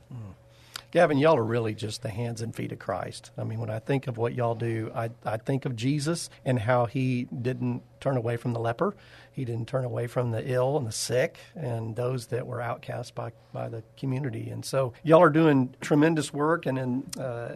Gavin, 0.90 1.18
y'all 1.18 1.36
are 1.36 1.44
really 1.44 1.76
just 1.76 2.02
the 2.02 2.10
hands 2.10 2.42
and 2.42 2.56
feet 2.56 2.72
of 2.72 2.80
Christ. 2.80 3.32
I 3.38 3.44
mean, 3.44 3.60
when 3.60 3.70
I 3.70 3.80
think 3.80 4.08
of 4.08 4.18
what 4.18 4.34
y'all 4.34 4.56
do, 4.56 4.90
I, 4.96 5.10
I 5.26 5.36
think 5.36 5.66
of 5.66 5.76
Jesus 5.76 6.30
and 6.46 6.58
how 6.58 6.86
he 6.86 7.26
didn't 7.26 7.84
turn 8.00 8.16
away 8.16 8.38
from 8.38 8.54
the 8.54 8.60
leper. 8.62 8.96
He 9.34 9.44
didn't 9.44 9.68
turn 9.68 9.84
away 9.84 10.08
from 10.08 10.32
the 10.32 10.50
ill 10.50 10.78
and 10.78 10.88
the 10.88 10.94
sick 10.94 11.40
and 11.56 11.96
those 11.98 12.28
that 12.28 12.48
were 12.48 12.62
outcast 12.62 13.16
by, 13.16 13.34
by 13.52 13.68
the 13.68 13.84
community. 13.98 14.50
And 14.50 14.64
so 14.64 14.94
y'all 15.04 15.22
are 15.22 15.30
doing 15.30 15.76
tremendous 15.82 16.32
work. 16.32 16.66
And 16.66 16.80
in, 16.80 17.22
uh, 17.22 17.56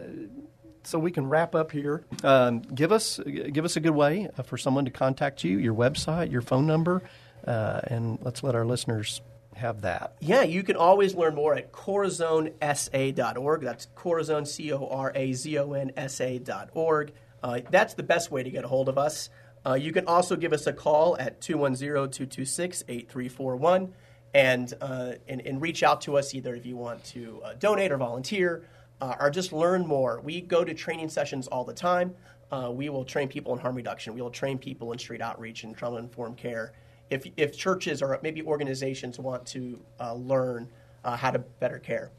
so 0.84 0.98
we 0.98 1.10
can 1.10 1.28
wrap 1.28 1.54
up 1.54 1.70
here. 1.72 2.04
Um, 2.24 2.60
give 2.60 2.92
us 2.92 3.18
give 3.26 3.64
us 3.64 3.76
a 3.76 3.80
good 3.80 3.90
way 3.94 4.28
uh, 4.36 4.42
for 4.42 4.56
someone 4.56 4.84
to 4.84 4.90
contact 4.90 5.44
you, 5.44 5.58
your 5.58 5.74
website, 5.74 6.30
your 6.30 6.42
phone 6.42 6.66
number. 6.66 7.02
uh, 7.46 7.80
and 7.84 8.18
let's 8.22 8.42
let 8.42 8.54
our 8.54 8.64
listeners 8.64 9.20
have 9.54 9.82
that. 9.82 10.14
Yeah, 10.20 10.42
you 10.42 10.62
can 10.62 10.76
always 10.76 11.14
learn 11.14 11.34
more 11.34 11.54
at 11.54 11.72
corazonsa.org. 11.72 13.60
That's 13.60 13.86
Corazon, 13.94 14.46
C 14.46 14.72
O 14.72 14.86
R 14.88 15.12
A 15.14 15.32
Z 15.32 15.58
O 15.58 15.72
N 15.72 15.92
S 15.96 16.20
A.org. 16.20 17.12
Uh, 17.42 17.60
that's 17.70 17.94
the 17.94 18.02
best 18.02 18.30
way 18.30 18.42
to 18.42 18.50
get 18.50 18.64
a 18.64 18.68
hold 18.68 18.88
of 18.88 18.98
us. 18.98 19.28
Uh, 19.64 19.74
you 19.74 19.92
can 19.92 20.06
also 20.06 20.36
give 20.36 20.52
us 20.52 20.66
a 20.66 20.72
call 20.72 21.16
at 21.18 21.40
210 21.40 22.10
226 22.10 22.84
8341 22.88 23.92
and, 24.34 24.74
uh, 24.80 25.12
and, 25.28 25.40
and 25.42 25.60
reach 25.60 25.82
out 25.82 26.00
to 26.02 26.16
us 26.16 26.34
either 26.34 26.54
if 26.54 26.66
you 26.66 26.76
want 26.76 27.04
to 27.04 27.40
uh, 27.44 27.54
donate 27.58 27.92
or 27.92 27.96
volunteer 27.98 28.64
uh, 29.02 29.16
or 29.18 29.30
just 29.30 29.52
learn 29.52 29.84
more. 29.84 30.20
We 30.20 30.40
go 30.40 30.62
to 30.64 30.72
training 30.72 31.08
sessions 31.08 31.48
all 31.48 31.64
the 31.64 31.74
time. 31.74 32.14
Uh, 32.52 32.70
we 32.72 32.88
will 32.88 33.04
train 33.04 33.26
people 33.26 33.52
in 33.52 33.58
harm 33.58 33.74
reduction. 33.74 34.14
We 34.14 34.22
will 34.22 34.30
train 34.30 34.58
people 34.58 34.92
in 34.92 34.98
street 34.98 35.20
outreach 35.20 35.64
and 35.64 35.76
trauma 35.76 35.96
informed 35.96 36.36
care. 36.36 36.72
If, 37.10 37.26
if 37.36 37.56
churches 37.56 38.00
or 38.00 38.18
maybe 38.22 38.42
organizations 38.42 39.18
want 39.18 39.44
to 39.46 39.80
uh, 39.98 40.14
learn 40.14 40.68
uh, 41.04 41.16
how 41.16 41.32
to 41.32 41.40
better 41.40 41.80
care. 41.80 42.12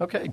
Okay, 0.00 0.30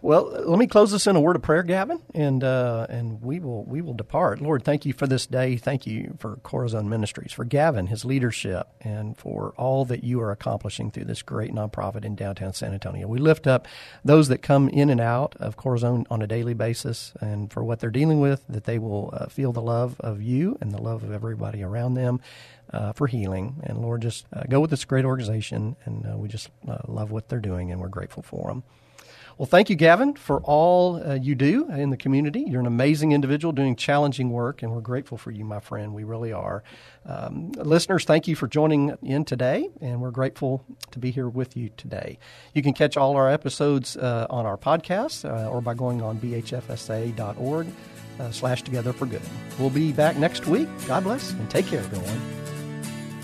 well, 0.00 0.24
let 0.46 0.58
me 0.58 0.66
close 0.66 0.90
this 0.90 1.06
in 1.06 1.16
a 1.16 1.20
word 1.20 1.36
of 1.36 1.42
prayer, 1.42 1.62
Gavin, 1.62 2.00
and 2.14 2.42
uh, 2.42 2.86
and 2.88 3.20
we 3.20 3.40
will 3.40 3.62
we 3.64 3.82
will 3.82 3.92
depart. 3.92 4.40
Lord, 4.40 4.64
thank 4.64 4.86
you 4.86 4.94
for 4.94 5.06
this 5.06 5.26
day. 5.26 5.58
Thank 5.58 5.86
you 5.86 6.16
for 6.18 6.36
Corazon 6.36 6.88
Ministries, 6.88 7.30
for 7.30 7.44
Gavin, 7.44 7.88
his 7.88 8.06
leadership, 8.06 8.68
and 8.80 9.14
for 9.16 9.52
all 9.58 9.84
that 9.84 10.02
you 10.02 10.18
are 10.22 10.30
accomplishing 10.30 10.90
through 10.90 11.04
this 11.04 11.20
great 11.20 11.52
nonprofit 11.52 12.06
in 12.06 12.14
downtown 12.14 12.54
San 12.54 12.72
Antonio. 12.72 13.06
We 13.06 13.18
lift 13.18 13.46
up 13.46 13.68
those 14.02 14.28
that 14.28 14.38
come 14.38 14.70
in 14.70 14.88
and 14.88 15.00
out 15.00 15.36
of 15.38 15.56
Corazon 15.56 16.06
on 16.08 16.22
a 16.22 16.26
daily 16.26 16.54
basis, 16.54 17.12
and 17.20 17.52
for 17.52 17.62
what 17.62 17.80
they're 17.80 17.90
dealing 17.90 18.20
with, 18.20 18.42
that 18.48 18.64
they 18.64 18.78
will 18.78 19.10
uh, 19.12 19.26
feel 19.26 19.52
the 19.52 19.60
love 19.60 20.00
of 20.00 20.22
you 20.22 20.56
and 20.62 20.72
the 20.72 20.80
love 20.80 21.02
of 21.02 21.12
everybody 21.12 21.62
around 21.62 21.94
them. 21.94 22.18
Uh, 22.72 22.90
for 22.92 23.06
healing. 23.06 23.60
And 23.64 23.82
Lord, 23.82 24.00
just 24.00 24.24
uh, 24.32 24.44
go 24.48 24.58
with 24.58 24.70
this 24.70 24.86
great 24.86 25.04
organization, 25.04 25.76
and 25.84 26.06
uh, 26.06 26.16
we 26.16 26.26
just 26.28 26.48
uh, 26.66 26.78
love 26.88 27.10
what 27.10 27.28
they're 27.28 27.38
doing, 27.38 27.70
and 27.70 27.78
we're 27.80 27.88
grateful 27.88 28.22
for 28.22 28.48
them. 28.48 28.62
Well, 29.38 29.46
thank 29.46 29.70
you, 29.70 29.76
Gavin, 29.76 30.14
for 30.14 30.40
all 30.42 31.02
uh, 31.02 31.14
you 31.14 31.34
do 31.34 31.68
in 31.70 31.90
the 31.90 31.96
community. 31.96 32.44
You're 32.46 32.60
an 32.60 32.66
amazing 32.66 33.12
individual 33.12 33.52
doing 33.52 33.76
challenging 33.76 34.30
work, 34.30 34.62
and 34.62 34.72
we're 34.72 34.80
grateful 34.80 35.16
for 35.18 35.30
you, 35.30 35.44
my 35.44 35.60
friend. 35.60 35.94
We 35.94 36.04
really 36.04 36.32
are. 36.32 36.62
Um, 37.06 37.52
listeners, 37.52 38.04
thank 38.04 38.28
you 38.28 38.36
for 38.36 38.46
joining 38.46 38.96
in 39.02 39.24
today, 39.24 39.70
and 39.80 40.00
we're 40.00 40.10
grateful 40.10 40.64
to 40.90 40.98
be 40.98 41.10
here 41.10 41.28
with 41.28 41.56
you 41.56 41.70
today. 41.76 42.18
You 42.54 42.62
can 42.62 42.72
catch 42.72 42.96
all 42.96 43.16
our 43.16 43.30
episodes 43.30 43.96
uh, 43.96 44.26
on 44.28 44.46
our 44.46 44.56
podcast 44.56 45.28
uh, 45.28 45.48
or 45.48 45.60
by 45.60 45.74
going 45.74 46.02
on 46.02 46.18
bhfsa.org 46.18 47.66
uh, 48.20 48.30
slash 48.30 48.62
together 48.62 48.92
for 48.92 49.06
good. 49.06 49.22
We'll 49.58 49.70
be 49.70 49.92
back 49.92 50.16
next 50.16 50.46
week. 50.46 50.68
God 50.86 51.04
bless, 51.04 51.32
and 51.32 51.50
take 51.50 51.66
care, 51.66 51.80
everyone. 51.80 52.41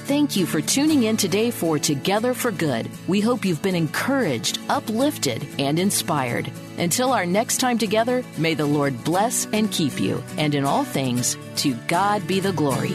Thank 0.08 0.36
you 0.36 0.46
for 0.46 0.62
tuning 0.62 1.02
in 1.02 1.18
today 1.18 1.50
for 1.50 1.78
Together 1.78 2.32
for 2.32 2.50
Good. 2.50 2.88
We 3.08 3.20
hope 3.20 3.44
you've 3.44 3.60
been 3.60 3.74
encouraged, 3.74 4.58
uplifted, 4.70 5.46
and 5.58 5.78
inspired. 5.78 6.50
Until 6.78 7.12
our 7.12 7.26
next 7.26 7.58
time 7.58 7.76
together, 7.76 8.24
may 8.38 8.54
the 8.54 8.64
Lord 8.64 9.04
bless 9.04 9.44
and 9.52 9.70
keep 9.70 10.00
you. 10.00 10.24
And 10.38 10.54
in 10.54 10.64
all 10.64 10.84
things, 10.84 11.36
to 11.56 11.74
God 11.88 12.26
be 12.26 12.40
the 12.40 12.54
glory. 12.54 12.94